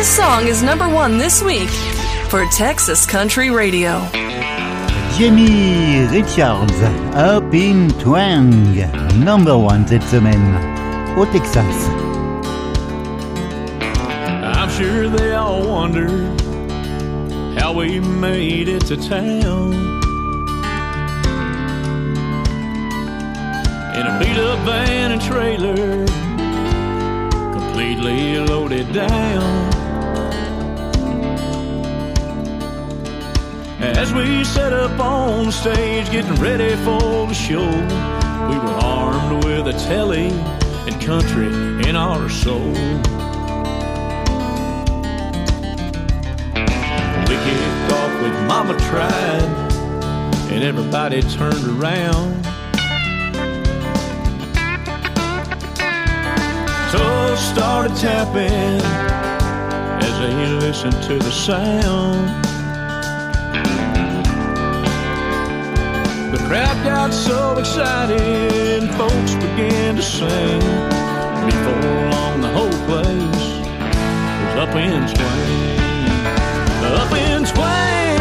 song 0.09 0.47
is 0.47 0.63
number 0.63 0.89
one 0.89 1.19
this 1.19 1.43
week 1.43 1.69
for 2.29 2.43
Texas 2.47 3.05
Country 3.05 3.51
Radio. 3.51 4.01
Jamie 5.15 6.07
Richards, 6.09 6.81
Up 7.13 7.53
in 7.53 7.89
Twang, 7.99 8.75
number 9.23 9.55
one 9.55 9.87
cette 9.87 10.01
semaine, 10.01 10.55
au 11.15 11.25
Texas. 11.25 11.87
I'm 14.57 14.69
sure 14.71 15.09
they 15.09 15.35
all 15.35 15.67
wonder 15.67 16.09
how 17.59 17.73
we 17.73 17.99
made 17.99 18.67
it 18.67 18.87
to 18.87 18.97
town. 18.97 19.73
In 23.93 24.07
a 24.07 24.19
beat 24.19 24.39
up 24.39 24.57
van 24.65 25.11
and 25.11 25.21
trailer, 25.21 26.07
completely 27.53 28.39
loaded 28.39 28.91
down. 28.91 29.78
As 33.81 34.13
we 34.13 34.43
set 34.43 34.73
up 34.73 34.99
on 34.99 35.53
stage, 35.53 36.11
getting 36.11 36.35
ready 36.35 36.75
for 36.83 37.27
the 37.27 37.33
show, 37.33 37.65
we 38.49 38.57
were 38.57 38.77
armed 38.83 39.45
with 39.45 39.67
a 39.67 39.73
telly 39.87 40.27
and 40.85 41.01
country 41.01 41.47
in 41.87 41.95
our 41.95 42.27
soul. 42.27 42.73
We 47.23 47.35
kicked 47.45 47.91
off 47.93 48.21
with 48.21 48.33
Mama 48.49 48.77
Tried, 48.89 49.71
and 50.51 50.61
everybody 50.61 51.21
turned 51.21 51.81
around. 51.81 52.43
Toes 56.91 57.39
started 57.39 57.95
tapping 57.95 58.81
as 60.03 60.19
they 60.19 60.33
listened 60.67 61.01
to 61.03 61.17
the 61.17 61.31
sound. 61.31 62.48
Crowd 66.49 66.83
got 66.83 67.13
so 67.13 67.59
excited, 67.59 68.89
folks 68.97 69.35
began 69.35 69.97
to 69.97 70.01
sing. 70.01 70.59
Before 71.45 72.09
long, 72.09 72.41
the 72.41 72.47
whole 72.47 72.79
place 72.89 73.45
was 74.41 74.55
up 74.57 74.73
in 74.73 75.07
swing. 75.07 75.79
Up 77.01 77.11
in 77.13 77.45
swing. 77.45 78.17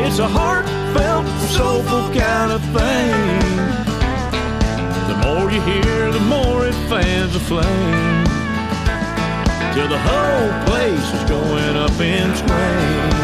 It's 0.00 0.20
a 0.20 0.28
heartfelt, 0.28 1.26
soulful 1.50 2.14
kind 2.14 2.52
of 2.52 2.62
thing. 2.70 3.10
The 5.10 5.16
more 5.26 5.50
you 5.50 5.60
hear, 5.62 6.12
the 6.12 6.20
more 6.20 6.68
it 6.68 6.74
fans 6.88 7.32
the 7.32 7.40
flame. 7.40 8.24
Till 9.74 9.88
the 9.88 9.98
whole 9.98 10.52
place 10.66 11.14
is 11.14 11.28
going 11.28 11.76
up 11.76 12.00
in 12.00 12.32
swing. 12.36 13.15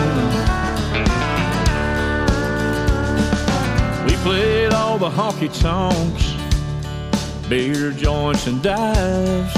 Played 4.33 4.73
all 4.73 4.97
the 4.97 5.11
honky 5.11 5.51
tonks, 5.61 6.25
beer 7.51 7.91
joints 7.91 8.47
and 8.47 8.63
dives. 8.63 9.55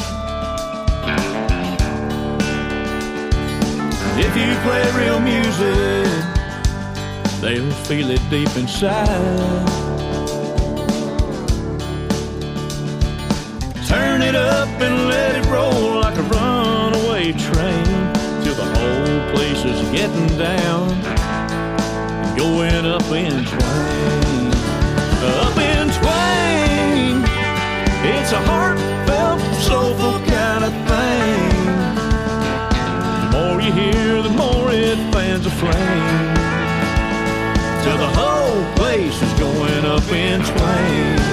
If 4.19 4.37
you 4.37 4.53
play 4.67 4.85
real 5.01 5.21
music, 5.21 6.11
they'll 7.41 7.71
feel 7.87 8.11
it 8.11 8.21
deep 8.31 8.57
inside. 8.57 9.07
Turn 13.87 14.23
it 14.23 14.35
up 14.35 14.69
and 14.81 15.09
let 15.09 15.37
it 15.37 15.47
roll 15.47 16.01
like 16.01 16.19
a 16.19 16.23
runaway 16.23 17.31
train 17.31 17.85
till 18.43 18.57
the 18.57 18.69
whole 18.75 19.21
place 19.37 19.65
is 19.65 19.81
getting 19.93 20.37
down, 20.37 20.89
going 22.37 22.85
up 22.85 23.09
in 23.13 23.45
twang, 23.45 24.24
a 35.47 35.51
flame, 35.51 36.35
till 37.83 37.99
the 37.99 38.13
whole 38.19 38.65
place 38.77 39.21
is 39.21 39.33
going 39.35 39.85
up 39.85 40.11
in 40.11 40.41
twang. 40.43 41.24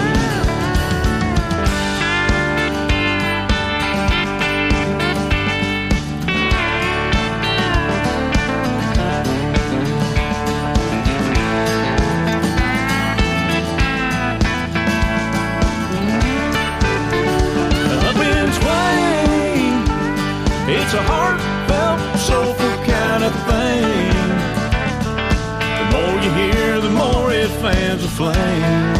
Fans 27.62 28.04
a 28.04 28.08
flame. 28.08 28.96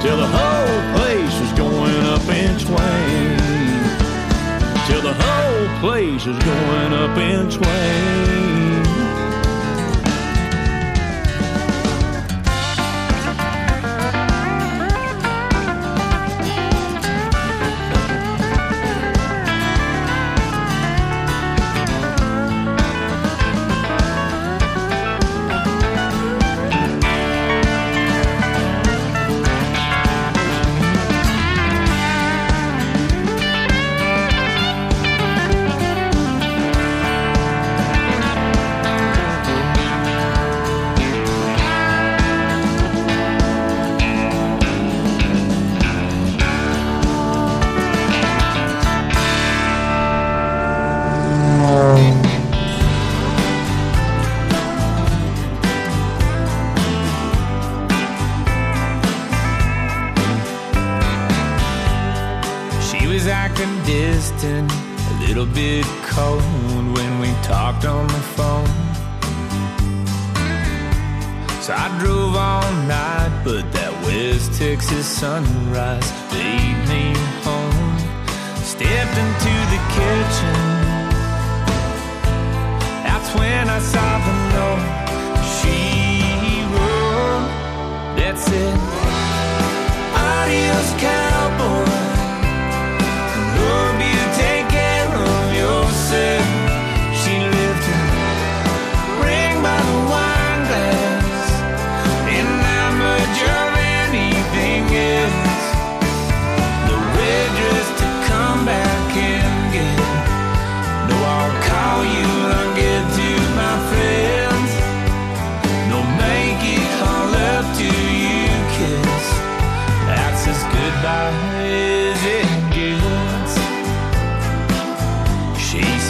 Till 0.00 0.16
the 0.16 0.26
whole 0.26 0.96
place 0.96 1.40
is 1.42 1.52
going 1.52 2.06
up 2.06 2.26
in 2.30 2.58
twang. 2.58 3.36
Till 4.86 5.02
the 5.02 5.12
whole 5.12 5.80
place 5.80 6.26
is 6.26 6.38
going 6.38 6.92
up 6.94 7.18
in 7.18 7.50
twang. 7.50 8.59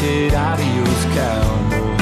Said, 0.01 0.33
Adios, 0.33 1.03
cowboy. 1.15 1.97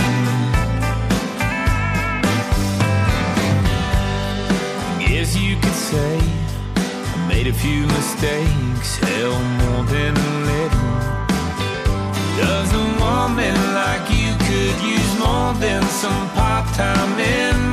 Guess 5.01 5.37
you 5.37 5.57
could 5.63 5.79
say 5.91 6.21
I 6.77 7.27
made 7.29 7.49
a 7.49 7.53
few 7.53 7.83
mistakes, 7.99 8.89
hell, 8.99 9.37
more 9.61 9.85
than 9.95 10.15
a 10.17 10.33
little. 10.51 10.91
Does 12.41 12.71
a 12.85 12.87
woman 13.03 13.57
like 13.81 14.05
you 14.21 14.31
could 14.47 14.77
use 14.97 15.13
more 15.19 15.53
than 15.55 15.83
some 16.03 16.29
part 16.37 16.67
time 16.75 17.19
in 17.19 17.68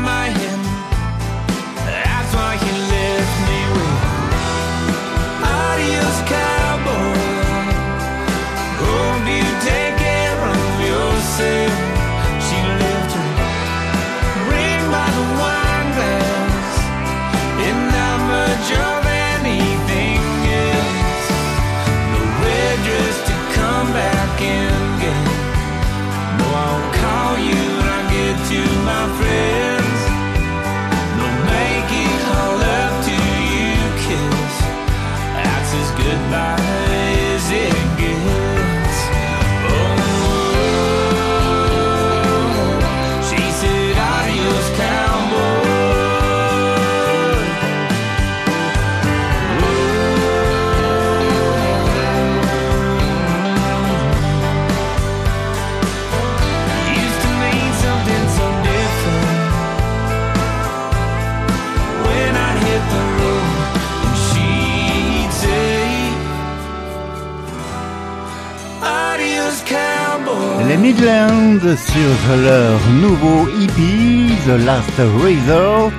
Midland 70.77 71.59
sur 71.61 72.35
leur 72.37 72.79
nouveau 73.01 73.47
EP 73.61 74.35
The 74.45 74.65
Last 74.65 74.99
Resort. 75.21 75.93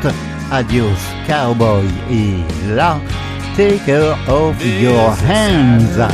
Adios 0.50 0.98
Cowboy 1.26 1.84
et 2.10 2.44
là, 2.74 2.98
Take 3.56 3.86
Her 3.86 4.14
Off 4.28 4.56
Your 4.64 5.14
Hands. 5.26 6.08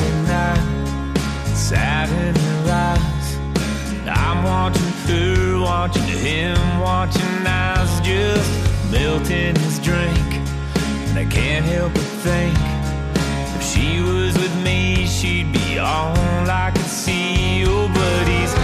Sad 1.54 2.08
in 2.10 2.34
her 2.34 2.72
eyes. 2.72 3.38
I'm 4.06 4.44
watching 4.44 4.92
her, 5.08 5.60
watching 5.60 6.04
him, 6.04 6.58
watching 6.80 7.46
eyes 7.46 8.00
just 8.02 8.50
melt 8.90 9.30
in 9.30 9.56
his 9.56 9.78
drink. 9.80 10.40
And 11.08 11.18
I 11.18 11.24
can't 11.24 11.64
help 11.64 11.92
but 11.94 12.02
think 12.22 12.81
she 13.72 14.02
was 14.02 14.36
with 14.36 14.54
me, 14.62 15.06
she'd 15.06 15.50
be 15.50 15.78
all 15.78 16.14
I 16.50 16.70
could 16.74 16.84
see. 16.84 17.64
Oh, 17.66 17.88
but 17.88 18.28
he's 18.28 18.61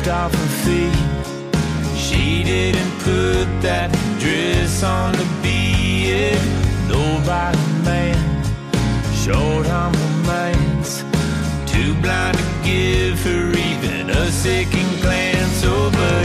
swept 0.00 0.08
off 0.08 0.34
her 0.34 0.48
feet. 0.64 1.96
She 1.96 2.42
didn't 2.42 2.90
put 3.00 3.46
that 3.62 3.90
dress 4.18 4.82
on 4.82 5.12
to 5.14 5.24
be 5.42 6.10
it. 6.10 6.40
Nobody 6.88 7.58
man, 7.84 8.16
short 9.14 9.66
on 9.68 9.92
romance. 9.92 11.04
Too 11.66 11.94
blind 12.00 12.38
to 12.38 12.44
give 12.64 13.22
her 13.24 13.50
even 13.50 14.10
a 14.10 14.30
second 14.30 15.00
glance. 15.00 15.62
Oh, 15.64 15.90
but. 15.92 16.20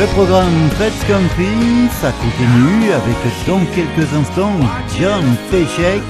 Le 0.00 0.06
programme 0.14 0.70
Fred's 0.76 1.04
Country, 1.08 1.88
ça 2.00 2.12
continue 2.12 2.92
avec 2.92 3.16
dans 3.48 3.58
quelques 3.74 4.14
instants 4.14 4.60
John 4.96 5.24
Peshek, 5.50 6.02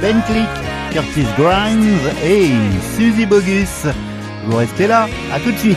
Ben 0.00 0.22
Click, 0.26 0.48
Curtis 0.90 1.26
Grimes 1.36 1.98
et 2.24 2.48
Suzy 2.96 3.26
Bogus. 3.26 3.86
Vous 4.48 4.56
restez 4.56 4.86
là, 4.86 5.06
à 5.30 5.38
tout 5.40 5.52
de 5.52 5.58
suite. 5.58 5.76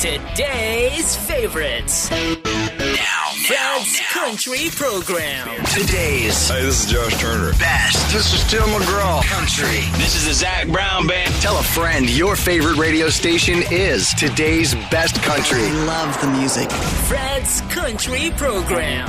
Today's 0.00 1.16
favorites. 1.16 2.10
Now, 2.10 3.32
Fred's 3.46 4.00
Country 4.12 4.70
Program. 4.70 5.48
Today's 5.66 6.48
Hey, 6.48 6.62
this 6.62 6.84
is 6.86 6.92
Josh 6.92 7.20
Turner. 7.20 7.52
best. 7.58 8.12
This 8.14 8.32
is 8.32 8.42
Tim 8.50 8.60
McGraw. 8.62 9.22
Country. 9.24 9.80
This 9.98 10.16
is 10.16 10.26
the 10.26 10.32
Zac 10.32 10.68
Brown 10.68 11.06
Band. 11.06 11.34
Tell 11.42 11.58
a 11.58 11.62
friend 11.62 12.08
your 12.08 12.34
favorite 12.34 12.76
radio 12.76 13.08
station 13.10 13.62
is 13.70 14.12
today's 14.14 14.74
best 14.90 15.22
country. 15.22 15.60
I 15.64 15.70
love 15.84 16.20
the 16.20 16.28
music. 16.28 16.70
Fred's 16.70 17.60
Country 17.62 18.32
Program. 18.36 19.06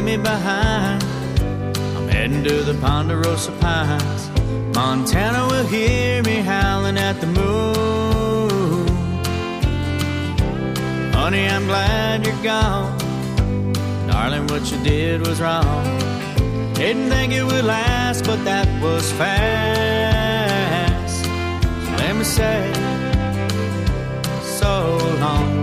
Leave 0.00 0.18
me 0.18 0.22
behind, 0.22 1.02
I'm 1.96 2.08
heading 2.08 2.42
to 2.44 2.62
the 2.62 2.74
Ponderosa 2.80 3.52
Pines. 3.60 4.30
Montana 4.74 5.46
will 5.48 5.66
hear 5.66 6.22
me 6.22 6.36
howling 6.36 6.96
at 6.96 7.20
the 7.20 7.26
moon. 7.26 8.88
Honey, 11.12 11.46
I'm 11.46 11.66
glad 11.66 12.24
you're 12.24 12.42
gone. 12.42 12.98
Darling, 14.06 14.46
what 14.46 14.70
you 14.72 14.82
did 14.82 15.26
was 15.26 15.38
wrong. 15.40 15.84
Didn't 16.74 17.10
think 17.10 17.34
it 17.34 17.44
would 17.44 17.64
last, 17.64 18.24
but 18.24 18.42
that 18.44 18.68
was 18.82 19.12
fast. 19.12 21.24
So 21.24 21.96
let 21.98 22.16
me 22.16 22.24
say, 22.24 22.72
so 24.60 24.96
long. 25.20 25.59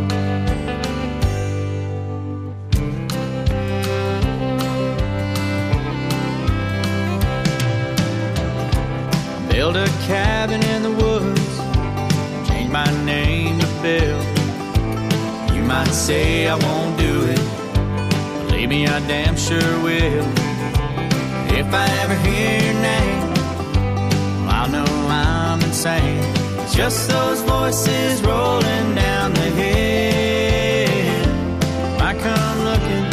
Build 9.68 9.86
a 9.86 9.90
cabin 10.08 10.64
in 10.64 10.82
the 10.82 10.92
woods, 10.92 11.58
change 12.48 12.72
my 12.72 12.90
name 13.04 13.60
to 13.60 13.68
Bill. 13.82 14.22
You 15.54 15.62
might 15.62 15.92
say 15.92 16.48
I 16.48 16.56
won't 16.56 16.98
do 16.98 17.26
it, 17.26 18.48
believe 18.48 18.70
me, 18.70 18.88
I 18.88 19.06
damn 19.08 19.36
sure 19.36 19.74
will. 19.84 20.26
If 21.52 21.68
I 21.74 21.86
ever 22.04 22.16
hear 22.26 22.62
your 22.64 22.82
name, 22.82 23.34
well, 24.46 24.56
I'll 24.56 24.70
know 24.70 24.86
I'm 25.10 25.62
insane. 25.62 26.24
It's 26.62 26.74
just 26.74 27.10
those 27.10 27.42
voices 27.42 28.22
rolling 28.22 28.96
down 28.96 29.34
the 29.34 29.50
hill. 29.60 31.28
Might 32.00 32.20
come 32.20 32.60
looking, 32.70 33.06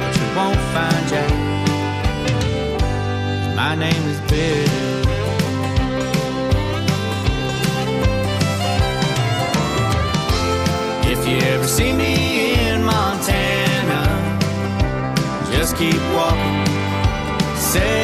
but 0.00 0.12
you 0.18 0.26
won't 0.34 0.62
find 0.74 1.08
Jack. 1.12 1.30
My 3.54 3.76
name 3.76 4.04
is 4.08 4.20
Bill. 4.28 4.81
See 11.82 11.92
me 11.92 12.14
in 12.68 12.84
Montana, 12.84 14.02
just 15.52 15.76
keep 15.76 16.02
walking. 16.14 16.66
Say 17.56 18.01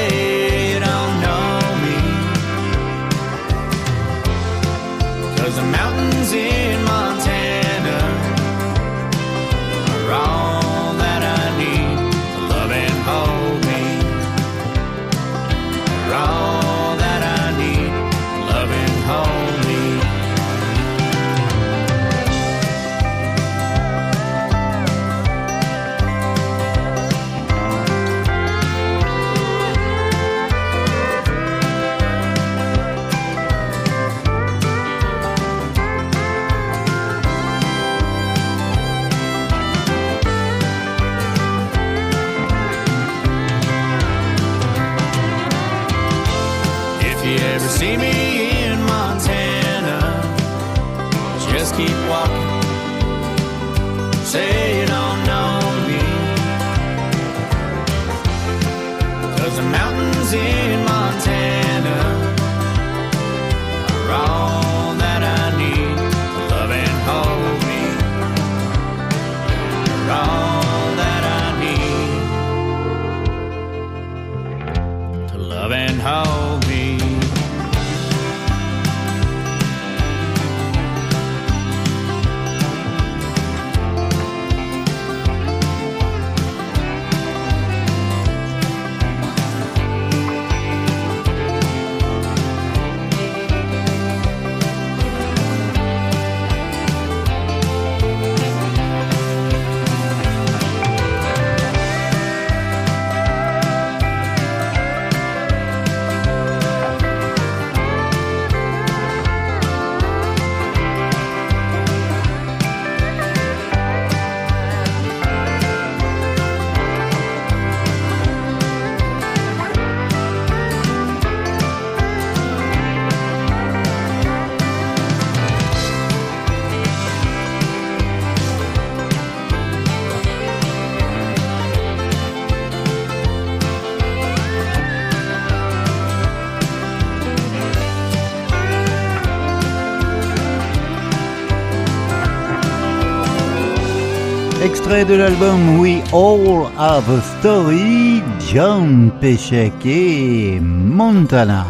extrait 144.78 145.04
de 145.04 145.14
l'album 145.14 145.80
We 145.80 146.02
All 146.12 146.70
Have 146.78 147.10
a 147.10 147.20
Story, 147.40 148.22
John 148.52 149.10
Peshek 149.20 149.84
et 149.84 150.60
Montana. 150.60 151.66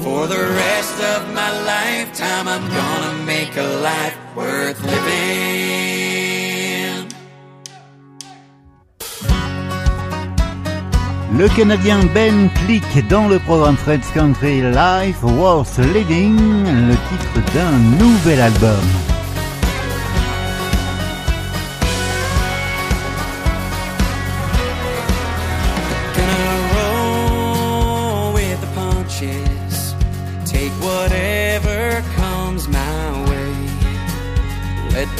For 0.00 0.26
the 0.26 0.48
rest 0.62 0.98
of 1.14 1.22
my 1.32 1.50
lifetime, 1.64 2.48
I'm 2.48 2.68
gonna 2.68 3.14
make 3.24 3.56
a 3.56 3.68
life 3.80 4.16
worth 4.34 4.82
living. 4.82 5.22
Le 11.38 11.48
Canadien 11.56 12.00
Ben 12.12 12.50
Click 12.64 13.06
dans 13.08 13.28
le 13.28 13.38
programme 13.38 13.76
Fred's 13.76 14.10
Country 14.12 14.62
Life 14.62 15.22
Worth 15.22 15.78
Living, 15.94 16.36
le 16.88 16.96
titre 17.08 17.40
d'un 17.54 17.78
nouvel 17.98 18.40
album. 18.40 19.11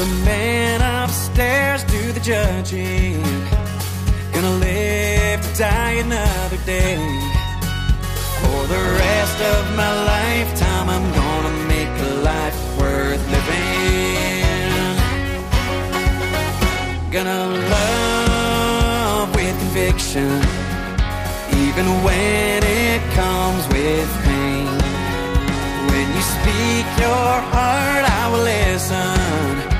The 0.02 0.24
man 0.24 0.80
upstairs 1.04 1.84
do 1.84 2.12
the 2.12 2.18
judging. 2.18 3.22
Gonna 4.32 4.56
live 4.58 5.40
to 5.46 5.52
die 5.56 5.92
another 6.06 6.58
day. 6.66 6.98
For 8.40 8.60
the 8.74 8.82
rest 9.02 9.38
of 9.52 9.76
my 9.76 9.92
lifetime, 10.14 10.88
I'm 10.94 11.08
gonna 11.20 11.54
make 11.74 11.94
a 12.08 12.14
life 12.30 12.58
worth 12.80 13.24
living. 13.36 14.42
Gonna 17.12 17.44
love 17.76 19.32
with 19.36 19.56
conviction, 19.62 20.32
even 21.62 21.86
when 22.06 22.58
it 22.64 23.02
comes 23.20 23.62
with 23.68 24.10
pain. 24.24 24.66
When 25.90 26.06
you 26.16 26.22
speak 26.36 26.86
your 27.06 27.32
heart, 27.54 28.04
I 28.20 28.22
will 28.32 28.42
listen. 28.42 29.71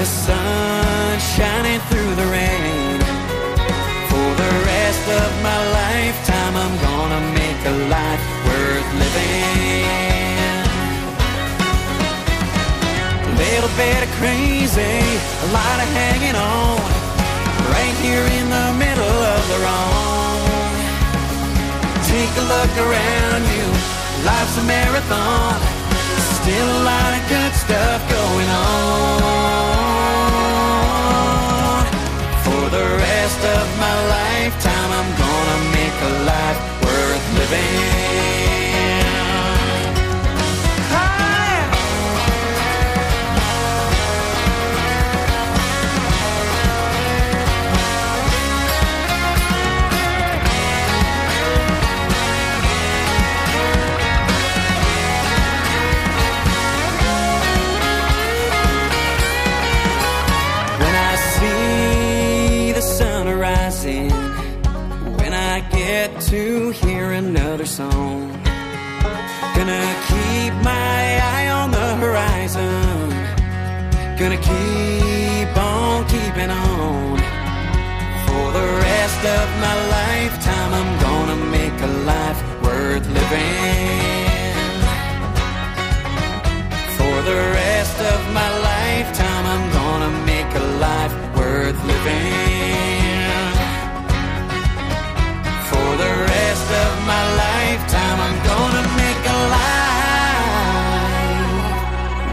The 0.00 0.06
sun 0.06 1.20
shining 1.20 1.78
through 1.90 2.14
the 2.16 2.24
rain. 2.32 3.00
For 4.08 4.28
the 4.42 4.52
rest 4.72 5.06
of 5.20 5.28
my 5.44 5.60
lifetime, 5.76 6.56
I'm 6.56 6.76
gonna 6.88 7.20
make 7.36 7.60
a 7.68 7.76
life 7.92 8.24
worth 8.48 8.88
living. 8.96 9.84
A 13.28 13.32
little 13.44 13.72
bit 13.76 14.00
of 14.00 14.10
crazy, 14.16 14.96
a 15.44 15.48
lot 15.52 15.76
of 15.84 15.88
hanging 15.92 16.34
on. 16.34 16.80
Right 17.68 17.96
here 18.00 18.24
in 18.40 18.46
the 18.48 18.68
middle 18.80 19.18
of 19.36 19.42
the 19.52 19.58
wrong. 19.64 20.40
Take 22.08 22.32
a 22.40 22.44
look 22.54 22.72
around 22.86 23.42
you, 23.52 23.68
life's 24.24 24.56
a 24.56 24.64
marathon. 24.64 25.60
Still 26.40 26.68
a 26.80 26.82
lot 26.88 27.10
of 27.18 27.22
good 27.28 27.52
stuff 27.52 28.00
going 28.08 28.48
on. 28.48 29.79
Of 33.44 33.78
my 33.78 33.94
lifetime, 34.08 34.90
I'm 34.98 35.10
gonna 35.16 35.58
make 35.72 35.96
a 36.02 36.12
life 36.24 36.60
worth 36.84 37.26
living. 37.38 37.89
To 66.30 66.70
hear 66.70 67.10
another 67.10 67.66
song, 67.66 68.30
gonna 69.56 69.86
keep 70.06 70.54
my 70.62 71.18
eye 71.34 71.48
on 71.50 71.72
the 71.72 71.96
horizon, 71.96 73.10
gonna 74.16 74.36
keep 74.36 75.50
on 75.56 76.06
keeping 76.06 76.50
on. 76.50 77.18
For 78.26 78.46
the 78.58 78.66
rest 78.86 79.22
of 79.38 79.46
my 79.66 79.76
lifetime, 79.98 80.72
I'm 80.80 80.92
gonna 81.02 81.38
make 81.56 81.76
a 81.82 81.92
life 82.12 82.40
worth 82.62 83.06
living. 83.08 84.54
For 86.96 87.16
the 87.28 87.40
rest 87.58 87.98
of 88.12 88.20
my 88.32 88.48
lifetime, 88.70 89.46
I'm 89.54 89.66
gonna 89.72 90.12
make 90.26 90.54
a 90.54 90.66
life 90.78 91.14
worth 91.36 91.84
living. 91.84 92.99
Of 96.72 97.06
my 97.06 97.24
lifetime, 97.36 98.20
I'm 98.20 98.38
gonna 98.46 98.84
make 98.96 99.26
a 99.26 99.38
life 99.56 99.90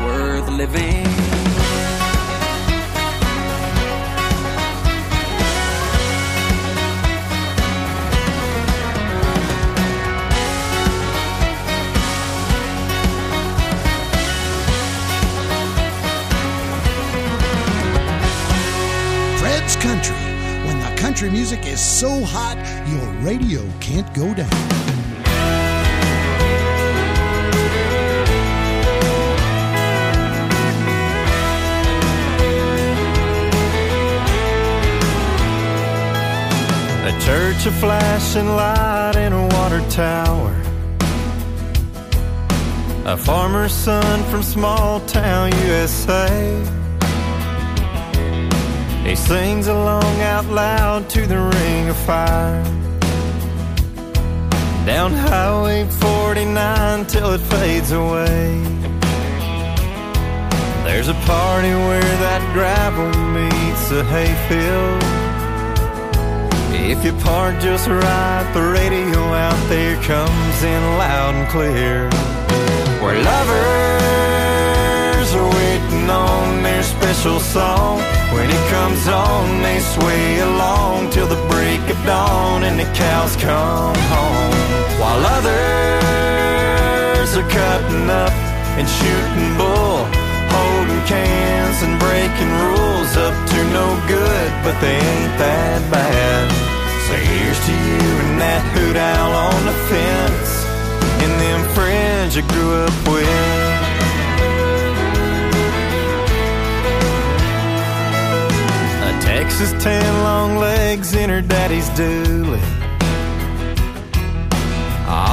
worth 0.06 0.50
living. 0.50 1.06
Fred's 19.40 19.76
Country. 19.78 20.16
When 20.66 20.80
the 20.80 20.92
country 21.02 21.30
music 21.30 21.66
is 21.66 21.80
so 21.80 22.24
hot, 22.26 22.58
radio 23.28 23.62
can't 23.82 24.10
go 24.14 24.34
down. 24.34 24.48
A 37.04 37.12
church, 37.20 37.66
a 37.66 37.72
flashing 37.84 38.48
light, 38.48 39.18
and 39.18 39.34
a 39.34 39.46
water 39.58 39.82
tower. 39.90 40.56
A 43.06 43.18
farmer's 43.18 43.74
son 43.74 44.24
from 44.30 44.42
small 44.42 45.02
town 45.02 45.52
USA. 45.66 46.32
He 49.04 49.16
sings 49.18 49.68
along 49.68 50.16
out 50.22 50.46
loud 50.46 51.10
to 51.10 51.26
the 51.26 51.40
ring 51.40 51.90
of 51.90 51.98
fire. 51.98 52.77
Down 54.88 55.12
Highway 55.12 55.84
49 55.84 57.06
till 57.08 57.34
it 57.34 57.42
fades 57.42 57.92
away. 57.92 58.64
There's 60.86 61.10
a 61.10 61.14
party 61.28 61.74
where 61.76 62.16
that 62.24 62.40
gravel 62.54 63.12
meets 63.36 63.90
the 63.90 64.06
hayfield. 64.06 65.04
If 66.72 67.04
you 67.04 67.12
park 67.22 67.60
just 67.60 67.90
right, 67.90 68.50
the 68.54 68.62
radio 68.64 69.20
out 69.36 69.60
there 69.68 70.02
comes 70.04 70.64
in 70.64 70.82
loud 70.96 71.36
and 71.36 71.50
clear. 71.50 72.10
Where 73.04 73.22
lovers 73.22 73.68
are 75.36 75.50
waiting 75.60 76.10
on 76.10 76.64
their 76.64 76.82
special 76.82 77.42
song. 77.42 78.00
When 78.32 78.50
it 78.50 78.70
comes 78.72 79.06
on, 79.10 79.62
they 79.64 79.80
sway 79.80 80.40
along 80.40 81.10
till 81.10 81.28
the 81.28 81.46
break 81.50 81.82
of 81.90 82.06
dawn 82.06 82.64
and 82.64 82.80
the 82.80 82.88
cows 82.96 83.36
come 83.36 83.94
home. 84.16 84.77
While 85.08 85.24
others 85.40 87.30
are 87.40 87.50
cutting 87.50 88.10
up 88.10 88.36
and 88.76 88.88
shooting 89.00 89.56
bull, 89.56 90.04
holding 90.52 91.02
cans 91.08 91.82
and 91.82 91.98
breaking 91.98 92.52
rules 92.60 93.16
up 93.16 93.34
to 93.52 93.58
no 93.72 93.88
good, 94.06 94.52
but 94.66 94.76
they 94.82 95.00
ain't 95.00 95.38
that 95.40 95.80
bad. 95.90 96.52
So 97.08 97.14
here's 97.16 97.60
to 97.68 97.72
you 97.72 98.04
and 98.20 98.36
that 98.44 98.62
hoot 98.76 98.98
owl 98.98 99.32
on 99.48 99.66
the 99.72 99.78
fence, 99.88 100.52
and 101.24 101.32
them 101.40 101.64
friends 101.74 102.36
you 102.36 102.44
grew 102.52 102.84
up 102.84 102.92
with. 103.08 103.32
A 109.08 109.12
Texas 109.24 109.72
tan, 109.82 110.24
long 110.24 110.58
legs 110.58 111.14
in 111.16 111.30
her 111.30 111.42
daddy's 111.42 111.90
dually. 111.92 112.77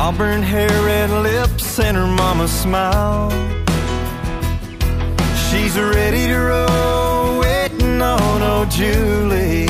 Auburn 0.06 0.42
hair, 0.42 0.68
red 0.84 1.08
lips, 1.08 1.78
and 1.80 1.96
her 1.96 2.06
mama's 2.06 2.52
smile. 2.52 3.30
She's 5.46 5.78
ready 5.78 6.26
to 6.26 6.36
roll, 6.36 7.40
waiting 7.40 7.96
no, 7.96 8.18
no, 8.36 8.66
Julie. 8.68 9.64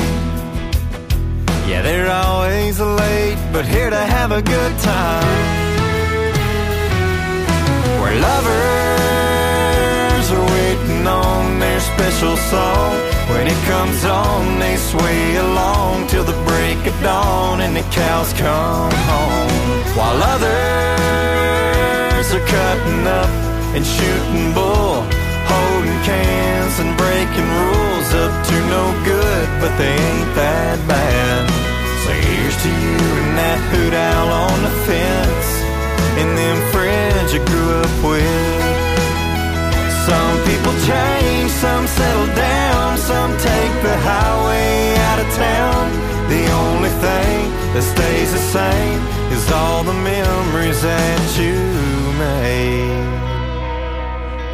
Yeah, 1.71 1.83
they're 1.83 2.11
always 2.11 2.81
late, 2.81 3.39
but 3.53 3.65
here 3.65 3.91
to 3.91 4.05
have 4.17 4.33
a 4.33 4.43
good 4.43 4.77
time. 4.81 5.39
Where 8.01 8.19
lovers 8.29 8.67
are 10.37 10.47
waiting 10.57 11.07
on 11.07 11.61
their 11.61 11.79
special 11.79 12.37
song. 12.37 12.93
When 13.31 13.47
it 13.47 13.61
comes 13.73 14.05
on, 14.05 14.59
they 14.59 14.77
sway 14.79 15.37
along 15.37 15.54
and 17.65 17.75
the 17.75 17.87
cows 17.91 18.31
come 18.35 18.93
home. 19.09 19.49
While 19.97 20.21
others 20.35 22.27
are 22.37 22.47
cutting 22.47 23.07
up 23.07 23.31
and 23.75 23.85
shooting 23.87 24.53
bull, 24.53 25.01
holding 25.49 25.99
cans 26.05 26.75
and 26.83 26.93
breaking 27.01 27.49
rules 27.61 28.11
up 28.23 28.33
to 28.49 28.57
no 28.69 28.85
good, 29.09 29.49
but 29.65 29.73
they 29.81 29.97
ain't 29.97 30.33
that 30.37 30.77
bad. 30.87 31.43
So 32.05 32.11
here's 32.13 32.57
to 32.65 32.71
you 32.85 33.01
and 33.21 33.33
that 33.41 33.61
hoot 33.73 33.95
owl 33.97 34.29
on 34.45 34.59
the 34.67 34.75
fence, 34.85 35.49
and 36.21 36.29
them 36.37 36.59
friends 36.69 37.33
you 37.33 37.41
grew 37.49 37.69
up 37.81 37.95
with. 38.05 38.61
Some 40.05 40.37
people 40.45 40.75
change, 40.85 41.51
some 41.65 41.87
settle 41.89 42.29
down, 42.37 42.99
some 42.99 43.33
take 43.41 43.75
the 43.81 43.97
highway 44.05 45.01
out 45.09 45.19
of 45.25 45.29
town. 45.33 45.74
That 47.75 47.83
stays 47.83 48.31
the 48.31 48.39
same 48.39 49.03
is 49.33 49.51
all 49.51 49.83
the 49.83 49.93
memories 49.93 50.81
that 50.83 51.37
you 51.37 51.59
made. 52.23 53.11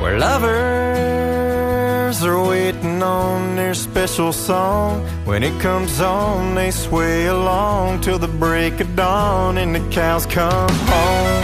Where 0.01 0.19
lovers 0.19 2.25
are 2.25 2.43
waiting 2.49 3.03
on 3.03 3.57
their 3.57 3.75
special 3.75 4.33
song. 4.33 5.05
When 5.27 5.43
it 5.43 5.61
comes 5.61 6.01
on, 6.01 6.55
they 6.55 6.71
sway 6.71 7.27
along 7.27 8.01
till 8.01 8.19
the 8.19 8.27
break 8.27 8.81
of 8.81 8.97
dawn 8.97 9.59
and 9.59 9.75
the 9.75 9.87
cows 9.91 10.25
come 10.25 10.71
home. 10.71 11.43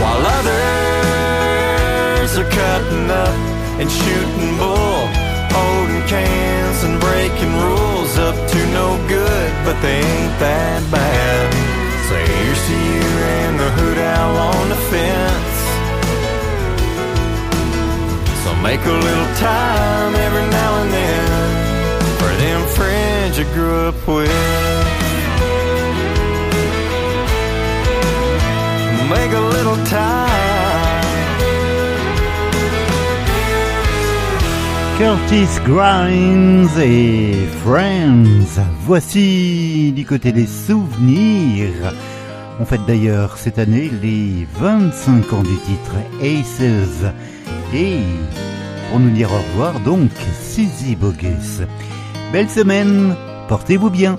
While 0.00 0.26
others 0.38 2.38
are 2.38 2.50
cutting 2.50 3.10
up 3.10 3.36
and 3.78 3.90
shooting 3.90 4.56
bull, 4.56 5.06
holding 5.52 6.02
cans 6.08 6.84
and 6.84 6.98
breaking 6.98 7.52
rules 7.52 7.87
up 8.16 8.34
to 8.48 8.60
no 8.72 8.96
good, 9.08 9.52
but 9.64 9.76
they 9.82 9.98
ain't 9.98 10.36
that 10.40 10.80
bad. 10.90 11.46
So 12.08 12.14
here's 12.16 12.62
to 12.68 12.76
you 12.88 13.04
and 13.36 13.60
the 13.60 13.70
hoot 13.76 13.98
owl 13.98 14.36
on 14.54 14.68
the 14.72 14.80
fence. 14.88 15.58
So 18.44 18.50
make 18.62 18.80
a 18.86 18.96
little 19.06 19.30
time 19.36 20.14
every 20.14 20.46
now 20.48 20.70
and 20.82 20.90
then 20.90 21.58
for 22.18 22.32
them 22.42 22.60
friends 22.78 23.38
you 23.38 23.44
grew 23.52 23.74
up 23.88 23.98
with. 24.06 24.30
Make 29.10 29.32
a 29.32 29.40
little 29.40 29.76
time. 29.86 30.67
Curtis 34.98 35.60
Grimes 35.64 36.68
et 36.76 37.32
Friends. 37.64 38.60
Voici 38.80 39.92
du 39.94 40.04
côté 40.04 40.32
des 40.32 40.48
souvenirs. 40.48 41.94
On 42.58 42.64
fête 42.64 42.84
d'ailleurs 42.84 43.38
cette 43.38 43.60
année 43.60 43.92
les 44.02 44.48
25 44.54 45.32
ans 45.34 45.44
du 45.44 45.56
titre 45.58 45.94
Aces. 46.20 47.12
Et 47.72 48.00
pour 48.90 48.98
nous 48.98 49.10
dire 49.10 49.30
au 49.32 49.36
revoir, 49.36 49.78
donc, 49.78 50.10
Suzy 50.42 50.96
Bogus. 50.96 51.62
Belle 52.32 52.50
semaine, 52.50 53.14
portez-vous 53.46 53.90
bien. 53.90 54.18